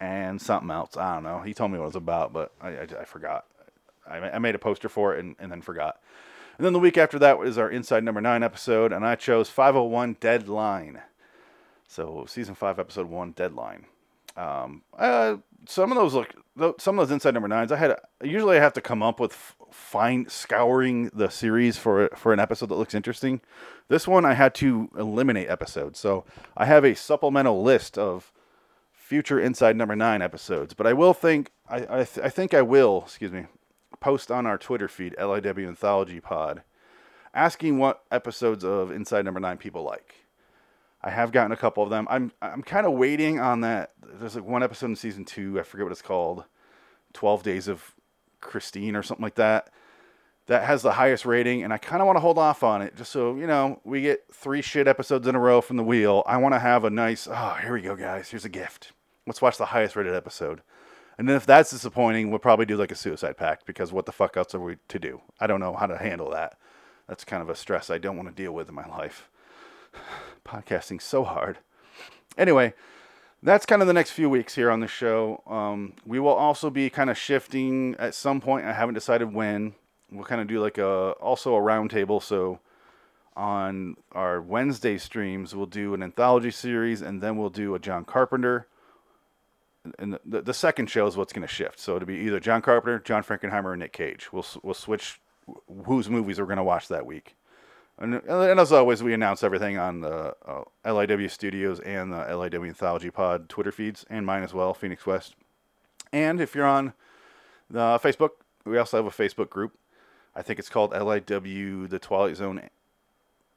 and 0.00 0.40
something 0.40 0.70
else. 0.70 0.96
I 0.96 1.14
don't 1.14 1.22
know. 1.22 1.40
He 1.40 1.54
told 1.54 1.70
me 1.70 1.78
what 1.78 1.84
it 1.84 1.88
was 1.88 1.96
about, 1.96 2.32
but 2.32 2.52
I, 2.60 2.68
I, 2.68 2.86
I 3.00 3.04
forgot. 3.04 3.46
I, 4.06 4.18
I 4.18 4.38
made 4.38 4.54
a 4.54 4.58
poster 4.58 4.88
for 4.88 5.14
it 5.14 5.24
and, 5.24 5.36
and 5.38 5.50
then 5.50 5.62
forgot. 5.62 6.00
And 6.58 6.64
then 6.64 6.72
the 6.72 6.80
week 6.80 6.96
after 6.96 7.18
that 7.18 7.38
was 7.38 7.58
our 7.58 7.68
Inside 7.68 8.04
Number 8.04 8.20
9 8.20 8.42
episode, 8.42 8.92
and 8.92 9.04
I 9.04 9.16
chose 9.16 9.48
501 9.48 10.16
Deadline. 10.20 11.02
So, 11.88 12.26
season 12.28 12.54
5, 12.54 12.78
episode 12.78 13.08
1, 13.08 13.32
Deadline. 13.32 13.86
Um, 14.36 14.82
uh, 14.96 15.36
some 15.66 15.90
of 15.90 15.96
those 15.96 16.14
look, 16.14 16.34
some 16.80 16.98
of 16.98 17.08
those 17.08 17.12
Inside 17.12 17.34
Number 17.34 17.48
9s, 17.48 17.72
I 17.72 17.76
had, 17.76 17.96
usually 18.22 18.56
I 18.56 18.60
have 18.60 18.72
to 18.74 18.80
come 18.80 19.02
up 19.02 19.18
with 19.18 19.54
fine 19.70 20.28
scouring 20.28 21.10
the 21.12 21.28
series 21.28 21.76
for, 21.76 22.08
for 22.14 22.32
an 22.32 22.38
episode 22.38 22.68
that 22.68 22.76
looks 22.76 22.94
interesting. 22.94 23.40
This 23.88 24.06
one, 24.06 24.24
I 24.24 24.34
had 24.34 24.54
to 24.56 24.90
eliminate 24.96 25.48
episodes. 25.48 25.98
So, 25.98 26.24
I 26.56 26.66
have 26.66 26.84
a 26.84 26.94
supplemental 26.94 27.62
list 27.62 27.98
of 27.98 28.32
future 29.04 29.38
Inside 29.38 29.76
Number 29.76 29.94
9 29.94 30.22
episodes, 30.22 30.72
but 30.72 30.86
I 30.86 30.94
will 30.94 31.12
think, 31.12 31.50
I, 31.68 31.76
I, 31.76 32.04
th- 32.04 32.24
I 32.24 32.30
think 32.30 32.54
I 32.54 32.62
will, 32.62 33.02
excuse 33.04 33.30
me, 33.30 33.44
post 34.00 34.30
on 34.30 34.46
our 34.46 34.56
Twitter 34.56 34.88
feed, 34.88 35.14
LIW 35.18 35.68
Anthology 35.68 36.20
Pod, 36.20 36.62
asking 37.34 37.78
what 37.78 38.02
episodes 38.10 38.64
of 38.64 38.90
Inside 38.90 39.26
Number 39.26 39.40
Nine 39.40 39.58
people 39.58 39.82
like. 39.82 40.14
I 41.02 41.10
have 41.10 41.32
gotten 41.32 41.52
a 41.52 41.56
couple 41.56 41.82
of 41.82 41.90
them. 41.90 42.06
I'm 42.08 42.32
I'm 42.40 42.62
kind 42.62 42.86
of 42.86 42.94
waiting 42.94 43.38
on 43.38 43.60
that. 43.60 43.92
There's 44.02 44.36
like 44.36 44.44
one 44.46 44.62
episode 44.62 44.86
in 44.86 44.96
season 44.96 45.26
two. 45.26 45.60
I 45.60 45.62
forget 45.62 45.84
what 45.84 45.92
it's 45.92 46.00
called. 46.00 46.44
Twelve 47.12 47.42
Days 47.42 47.68
of 47.68 47.94
Christine 48.40 48.96
or 48.96 49.02
something 49.02 49.22
like 49.22 49.34
that. 49.34 49.68
That 50.46 50.64
has 50.64 50.82
the 50.82 50.92
highest 50.92 51.24
rating, 51.24 51.62
and 51.62 51.72
I 51.72 51.78
kind 51.78 52.02
of 52.02 52.06
want 52.06 52.16
to 52.16 52.20
hold 52.20 52.36
off 52.36 52.62
on 52.62 52.82
it 52.82 52.96
just 52.96 53.10
so 53.10 53.34
you 53.36 53.46
know 53.46 53.80
we 53.82 54.02
get 54.02 54.26
three 54.30 54.60
shit 54.60 54.86
episodes 54.86 55.26
in 55.26 55.34
a 55.34 55.40
row 55.40 55.62
from 55.62 55.78
the 55.78 55.82
wheel. 55.82 56.22
I 56.26 56.36
want 56.36 56.54
to 56.54 56.58
have 56.58 56.84
a 56.84 56.90
nice. 56.90 57.26
Oh, 57.30 57.56
here 57.62 57.72
we 57.72 57.80
go, 57.80 57.96
guys. 57.96 58.28
Here's 58.28 58.44
a 58.44 58.50
gift. 58.50 58.92
Let's 59.26 59.40
watch 59.40 59.56
the 59.56 59.66
highest 59.66 59.96
rated 59.96 60.14
episode. 60.14 60.60
And 61.16 61.28
then 61.28 61.36
if 61.36 61.46
that's 61.46 61.70
disappointing, 61.70 62.30
we'll 62.30 62.40
probably 62.40 62.66
do 62.66 62.76
like 62.76 62.90
a 62.90 62.96
suicide 62.96 63.36
pact 63.36 63.66
because 63.66 63.92
what 63.92 64.04
the 64.04 64.12
fuck 64.12 64.36
else 64.36 64.54
are 64.54 64.60
we 64.60 64.76
to 64.88 64.98
do? 64.98 65.20
I 65.40 65.46
don't 65.46 65.60
know 65.60 65.74
how 65.74 65.86
to 65.86 65.96
handle 65.96 66.30
that. 66.30 66.58
That's 67.08 67.24
kind 67.24 67.42
of 67.42 67.48
a 67.48 67.54
stress 67.54 67.90
I 67.90 67.98
don't 67.98 68.16
want 68.16 68.28
to 68.28 68.34
deal 68.34 68.52
with 68.52 68.68
in 68.68 68.74
my 68.74 68.86
life. 68.86 69.28
Podcasting 70.44 71.00
so 71.00 71.24
hard. 71.24 71.58
Anyway, 72.36 72.74
that's 73.42 73.66
kind 73.66 73.80
of 73.80 73.88
the 73.88 73.94
next 73.94 74.10
few 74.10 74.28
weeks 74.28 74.54
here 74.54 74.70
on 74.70 74.80
the 74.80 74.88
show. 74.88 75.42
Um, 75.46 75.94
we 76.04 76.18
will 76.18 76.34
also 76.34 76.68
be 76.70 76.90
kind 76.90 77.10
of 77.10 77.16
shifting 77.16 77.94
at 77.98 78.14
some 78.14 78.40
point. 78.40 78.66
I 78.66 78.72
haven't 78.72 78.94
decided 78.94 79.32
when. 79.32 79.74
We'll 80.10 80.24
kind 80.24 80.40
of 80.40 80.46
do 80.46 80.60
like 80.60 80.78
a 80.78 81.10
also 81.12 81.54
a 81.54 81.60
roundtable. 81.60 82.22
So 82.22 82.60
on 83.36 83.96
our 84.12 84.40
Wednesday 84.40 84.98
streams, 84.98 85.54
we'll 85.54 85.66
do 85.66 85.94
an 85.94 86.02
anthology 86.02 86.50
series, 86.50 87.02
and 87.02 87.20
then 87.20 87.36
we'll 87.36 87.50
do 87.50 87.74
a 87.74 87.78
John 87.78 88.04
Carpenter 88.04 88.66
and 89.98 90.18
the, 90.24 90.42
the 90.42 90.54
second 90.54 90.88
show 90.88 91.06
is 91.06 91.16
what's 91.16 91.32
going 91.32 91.46
to 91.46 91.52
shift. 91.52 91.78
So 91.78 91.96
it'll 91.96 92.06
be 92.06 92.16
either 92.16 92.40
John 92.40 92.62
Carpenter, 92.62 92.98
John 93.00 93.22
Frankenheimer, 93.22 93.66
or 93.66 93.76
Nick 93.76 93.92
Cage. 93.92 94.32
We'll 94.32 94.46
we'll 94.62 94.74
switch 94.74 95.20
whose 95.84 96.08
movies 96.08 96.38
we're 96.38 96.46
going 96.46 96.56
to 96.56 96.64
watch 96.64 96.88
that 96.88 97.04
week. 97.04 97.36
And, 97.98 98.14
and, 98.14 98.58
as 98.58 98.72
always, 98.72 99.04
we 99.04 99.14
announce 99.14 99.44
everything 99.44 99.78
on 99.78 100.00
the 100.00 100.34
uh, 100.44 100.64
LIW 100.84 101.30
Studios 101.30 101.78
and 101.80 102.12
the 102.12 102.16
LIW 102.16 102.66
Anthology 102.66 103.10
Pod 103.10 103.48
Twitter 103.48 103.70
feeds, 103.70 104.04
and 104.10 104.26
mine 104.26 104.42
as 104.42 104.52
well, 104.52 104.74
Phoenix 104.74 105.06
West. 105.06 105.36
And 106.12 106.40
if 106.40 106.56
you're 106.56 106.66
on 106.66 106.92
the 107.70 108.00
Facebook, 108.02 108.30
we 108.64 108.78
also 108.78 108.96
have 108.96 109.06
a 109.06 109.10
Facebook 109.10 109.48
group. 109.48 109.74
I 110.36 110.42
think 110.42 110.58
it's 110.58 110.68
called 110.68 110.92
LIW 110.92 111.88
The 111.88 111.98
Twilight 111.98 112.36
Zone 112.36 112.68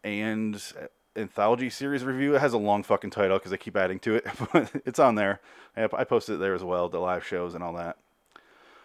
and 0.03 0.61
anthology 1.15 1.69
series 1.69 2.03
review. 2.03 2.35
It 2.35 2.39
has 2.39 2.53
a 2.53 2.57
long 2.57 2.83
fucking 2.83 3.09
title 3.09 3.37
because 3.37 3.51
I 3.51 3.57
keep 3.57 3.75
adding 3.75 3.99
to 3.99 4.15
it, 4.15 4.27
but 4.53 4.71
it's 4.85 4.99
on 4.99 5.15
there. 5.15 5.41
I 5.75 6.03
posted 6.03 6.35
it 6.35 6.37
there 6.39 6.55
as 6.55 6.63
well, 6.63 6.89
the 6.89 6.99
live 6.99 7.25
shows 7.25 7.53
and 7.55 7.63
all 7.63 7.73
that. 7.73 7.97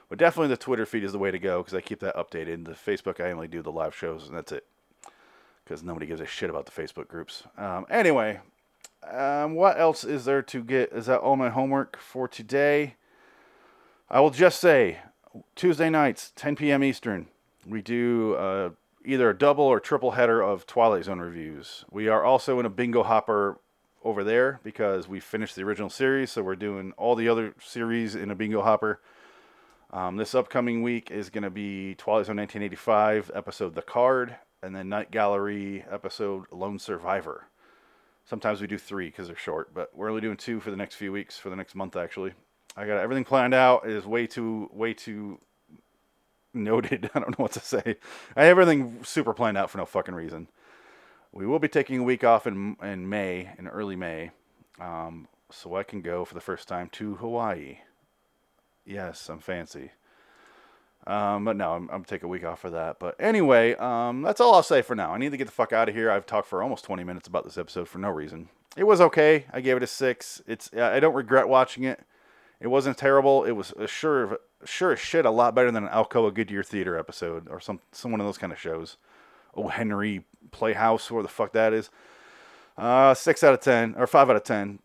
But 0.08 0.18
definitely 0.18 0.48
the 0.48 0.58
Twitter 0.58 0.84
feed 0.84 1.04
is 1.04 1.12
the 1.12 1.18
way 1.18 1.30
to 1.30 1.38
go 1.38 1.62
because 1.62 1.74
I 1.74 1.80
keep 1.80 2.00
that 2.00 2.16
updated. 2.16 2.66
The 2.66 2.72
Facebook, 2.72 3.18
I 3.18 3.30
only 3.30 3.48
do 3.48 3.62
the 3.62 3.72
live 3.72 3.94
shows, 3.94 4.26
and 4.28 4.36
that's 4.36 4.52
it. 4.52 4.66
Because 5.64 5.82
nobody 5.82 6.06
gives 6.06 6.20
a 6.20 6.26
shit 6.26 6.50
about 6.50 6.66
the 6.66 6.72
Facebook 6.72 7.08
groups. 7.08 7.44
Um, 7.56 7.86
anyway, 7.88 8.40
um, 9.10 9.54
what 9.54 9.80
else 9.80 10.04
is 10.04 10.26
there 10.26 10.42
to 10.42 10.62
get? 10.62 10.92
Is 10.92 11.06
that 11.06 11.20
all 11.20 11.36
my 11.36 11.48
homework 11.48 11.98
for 11.98 12.28
today? 12.28 12.96
I 14.10 14.20
will 14.20 14.30
just 14.30 14.60
say 14.60 14.98
Tuesday 15.56 15.88
nights, 15.88 16.32
10 16.36 16.56
p.m. 16.56 16.84
Eastern, 16.84 17.28
we 17.66 17.82
do 17.82 18.34
uh, 18.34 18.70
either 19.04 19.30
a 19.30 19.36
double 19.36 19.64
or 19.64 19.80
triple 19.80 20.12
header 20.12 20.42
of 20.42 20.66
Twilight 20.66 21.04
Zone 21.04 21.20
reviews. 21.20 21.84
We 21.90 22.08
are 22.08 22.24
also 22.24 22.60
in 22.60 22.66
a 22.66 22.70
bingo 22.70 23.02
hopper 23.02 23.58
over 24.04 24.24
there 24.24 24.60
because 24.62 25.08
we 25.08 25.20
finished 25.20 25.56
the 25.56 25.62
original 25.62 25.90
series, 25.90 26.32
so 26.32 26.42
we're 26.42 26.56
doing 26.56 26.92
all 26.96 27.14
the 27.14 27.28
other 27.28 27.54
series 27.60 28.14
in 28.14 28.30
a 28.30 28.34
bingo 28.34 28.62
hopper. 28.62 29.00
Um, 29.92 30.16
this 30.16 30.34
upcoming 30.34 30.82
week 30.82 31.10
is 31.10 31.30
going 31.30 31.44
to 31.44 31.50
be 31.50 31.94
Twilight 31.96 32.26
Zone 32.26 32.36
1985 32.36 33.30
episode 33.34 33.74
The 33.74 33.82
Card, 33.82 34.36
and 34.62 34.74
then 34.74 34.88
Night 34.88 35.10
Gallery 35.10 35.84
episode 35.90 36.46
Lone 36.50 36.78
Survivor. 36.78 37.48
Sometimes 38.24 38.60
we 38.60 38.66
do 38.66 38.78
three 38.78 39.08
because 39.08 39.26
they're 39.26 39.36
short, 39.36 39.74
but 39.74 39.90
we're 39.94 40.08
only 40.08 40.20
doing 40.20 40.36
two 40.36 40.60
for 40.60 40.70
the 40.70 40.76
next 40.76 40.94
few 40.94 41.12
weeks, 41.12 41.36
for 41.36 41.50
the 41.50 41.56
next 41.56 41.74
month 41.74 41.96
actually. 41.96 42.32
I 42.76 42.86
got 42.86 42.98
everything 42.98 43.24
planned 43.24 43.52
out. 43.52 43.84
It 43.84 43.92
is 43.92 44.06
way 44.06 44.26
too, 44.26 44.70
way 44.72 44.94
too 44.94 45.40
noted. 46.54 47.10
I 47.14 47.20
don't 47.20 47.38
know 47.38 47.42
what 47.42 47.52
to 47.52 47.60
say. 47.60 47.96
I 48.36 48.44
have 48.44 48.58
everything 48.58 49.04
super 49.04 49.34
planned 49.34 49.58
out 49.58 49.70
for 49.70 49.78
no 49.78 49.86
fucking 49.86 50.14
reason. 50.14 50.48
We 51.32 51.46
will 51.46 51.58
be 51.58 51.68
taking 51.68 51.98
a 52.00 52.04
week 52.04 52.24
off 52.24 52.46
in 52.46 52.76
in 52.82 53.08
May, 53.08 53.50
in 53.58 53.66
early 53.68 53.96
May, 53.96 54.30
um, 54.80 55.28
so 55.50 55.76
I 55.76 55.82
can 55.82 56.02
go 56.02 56.24
for 56.24 56.34
the 56.34 56.40
first 56.40 56.68
time 56.68 56.88
to 56.92 57.14
Hawaii. 57.16 57.78
Yes, 58.84 59.28
I'm 59.28 59.38
fancy. 59.38 59.92
Um, 61.06 61.44
but 61.44 61.56
no, 61.56 61.72
I'm, 61.72 61.88
I'm 61.90 62.04
taking 62.04 62.26
a 62.26 62.28
week 62.28 62.44
off 62.44 62.60
for 62.60 62.70
that. 62.70 62.98
But 62.98 63.16
anyway, 63.18 63.74
um, 63.74 64.22
that's 64.22 64.40
all 64.40 64.54
I'll 64.54 64.62
say 64.62 64.82
for 64.82 64.94
now. 64.94 65.12
I 65.12 65.18
need 65.18 65.30
to 65.30 65.36
get 65.36 65.46
the 65.46 65.52
fuck 65.52 65.72
out 65.72 65.88
of 65.88 65.94
here. 65.94 66.10
I've 66.10 66.26
talked 66.26 66.46
for 66.48 66.62
almost 66.62 66.84
20 66.84 67.02
minutes 67.02 67.26
about 67.26 67.44
this 67.44 67.58
episode 67.58 67.88
for 67.88 67.98
no 67.98 68.10
reason. 68.10 68.48
It 68.76 68.84
was 68.84 69.00
okay. 69.00 69.46
I 69.52 69.60
gave 69.60 69.76
it 69.76 69.82
a 69.82 69.86
six. 69.86 70.40
It's 70.46 70.72
I 70.74 71.00
don't 71.00 71.14
regret 71.14 71.48
watching 71.48 71.84
it. 71.84 72.00
It 72.62 72.68
wasn't 72.68 72.96
terrible. 72.96 73.42
It 73.42 73.52
was 73.52 73.72
a 73.72 73.88
sure 73.88 74.38
sure 74.64 74.92
as 74.92 75.00
shit 75.00 75.26
a 75.26 75.30
lot 75.30 75.52
better 75.52 75.72
than 75.72 75.84
an 75.84 75.90
Alcoa 75.90 76.32
Goodyear 76.32 76.62
Theater 76.62 76.96
episode 76.96 77.48
or 77.50 77.58
some 77.58 77.80
some 77.90 78.12
one 78.12 78.20
of 78.20 78.26
those 78.26 78.38
kind 78.38 78.52
of 78.52 78.58
shows. 78.60 78.98
Oh 79.56 79.66
Henry 79.66 80.24
Playhouse, 80.52 81.10
where 81.10 81.24
the 81.24 81.28
fuck 81.28 81.52
that 81.54 81.72
is. 81.72 81.90
Uh, 82.78 83.14
six 83.14 83.42
out 83.42 83.52
of 83.52 83.60
ten 83.60 83.96
or 83.98 84.06
five 84.06 84.30
out 84.30 84.36
of 84.36 84.44
ten. 84.44 84.78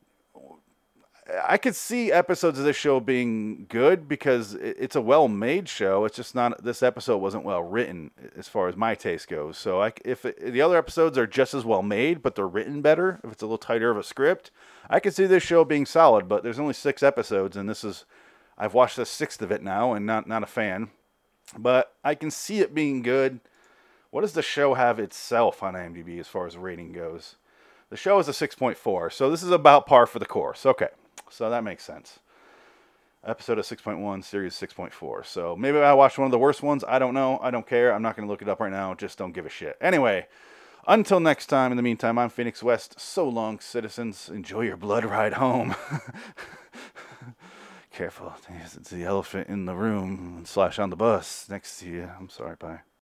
I 1.43 1.57
could 1.57 1.75
see 1.75 2.11
episodes 2.11 2.57
of 2.57 2.63
this 2.63 2.77
show 2.77 3.01
being 3.01 3.65
good 3.67 4.07
because 4.07 4.53
it's 4.53 4.95
a 4.95 5.01
well-made 5.01 5.67
show. 5.67 6.05
It's 6.05 6.15
just 6.15 6.33
not 6.33 6.63
this 6.63 6.81
episode 6.81 7.17
wasn't 7.17 7.43
well 7.43 7.61
written 7.61 8.11
as 8.37 8.47
far 8.47 8.69
as 8.69 8.77
my 8.77 8.95
taste 8.95 9.27
goes. 9.27 9.57
So 9.57 9.81
I, 9.81 9.91
if 10.05 10.23
it, 10.23 10.53
the 10.53 10.61
other 10.61 10.77
episodes 10.77 11.17
are 11.17 11.27
just 11.27 11.53
as 11.53 11.65
well 11.65 11.83
made, 11.83 12.21
but 12.21 12.35
they're 12.35 12.47
written 12.47 12.81
better, 12.81 13.19
if 13.25 13.33
it's 13.33 13.43
a 13.43 13.45
little 13.45 13.57
tighter 13.57 13.91
of 13.91 13.97
a 13.97 14.03
script, 14.03 14.51
I 14.89 15.01
could 15.01 15.13
see 15.13 15.25
this 15.25 15.43
show 15.43 15.65
being 15.65 15.85
solid. 15.85 16.29
But 16.29 16.43
there's 16.43 16.59
only 16.59 16.73
six 16.73 17.03
episodes, 17.03 17.57
and 17.57 17.69
this 17.69 17.83
is 17.83 18.05
I've 18.57 18.73
watched 18.73 18.95
the 18.95 19.05
sixth 19.05 19.41
of 19.41 19.51
it 19.51 19.61
now, 19.61 19.93
and 19.93 20.05
not 20.05 20.27
not 20.27 20.43
a 20.43 20.47
fan. 20.47 20.91
But 21.57 21.93
I 22.03 22.15
can 22.15 22.31
see 22.31 22.59
it 22.59 22.73
being 22.73 23.01
good. 23.01 23.41
What 24.11 24.21
does 24.21 24.33
the 24.33 24.41
show 24.41 24.75
have 24.75 24.99
itself 24.99 25.61
on 25.61 25.73
IMDb 25.73 26.19
as 26.19 26.27
far 26.27 26.47
as 26.47 26.55
rating 26.55 26.93
goes? 26.93 27.35
The 27.89 27.97
show 27.97 28.19
is 28.19 28.27
a 28.27 28.31
6.4, 28.31 29.13
so 29.13 29.29
this 29.29 29.43
is 29.43 29.51
about 29.51 29.85
par 29.85 30.05
for 30.05 30.19
the 30.19 30.25
course. 30.25 30.65
Okay, 30.65 30.89
so 31.30 31.49
that 31.49 31.63
makes 31.63 31.84
sense. 31.84 32.19
Episode 33.25 33.60
of 33.60 33.65
6.1, 33.65 34.23
series 34.23 34.53
6.4. 34.53 35.25
So 35.25 35.56
maybe 35.56 35.80
I 35.80 35.93
watched 35.93 36.17
one 36.17 36.25
of 36.25 36.32
the 36.32 36.39
worst 36.39 36.63
ones. 36.63 36.84
I 36.88 36.97
don't 36.97 37.13
know. 37.13 37.39
I 37.41 37.51
don't 37.51 37.67
care. 37.67 37.93
I'm 37.93 38.01
not 38.01 38.15
going 38.15 38.27
to 38.27 38.32
look 38.32 38.41
it 38.41 38.47
up 38.47 38.60
right 38.60 38.71
now. 38.71 38.93
Just 38.93 39.17
don't 39.17 39.34
give 39.34 39.45
a 39.45 39.49
shit. 39.49 39.75
Anyway, 39.82 40.27
until 40.88 41.19
next 41.19 41.47
time, 41.47 41.71
in 41.71 41.77
the 41.77 41.84
meantime, 41.84 42.17
I'm 42.17 42.30
Phoenix 42.30 42.63
West. 42.63 42.99
So 42.99 43.27
long, 43.27 43.60
citizens. 43.60 44.30
Enjoy 44.30 44.62
your 44.62 44.77
blood 44.77 45.03
ride 45.03 45.34
home. 45.34 45.75
Careful. 47.91 48.34
It's 48.63 48.89
the 48.89 49.03
elephant 49.03 49.49
in 49.49 49.65
the 49.65 49.75
room 49.75 50.43
slash 50.45 50.80
on 50.80 50.89
the 50.89 50.95
bus 50.95 51.47
next 51.49 51.80
to 51.80 51.89
you. 51.89 52.10
I'm 52.17 52.30
sorry. 52.30 52.56
Bye. 52.56 52.88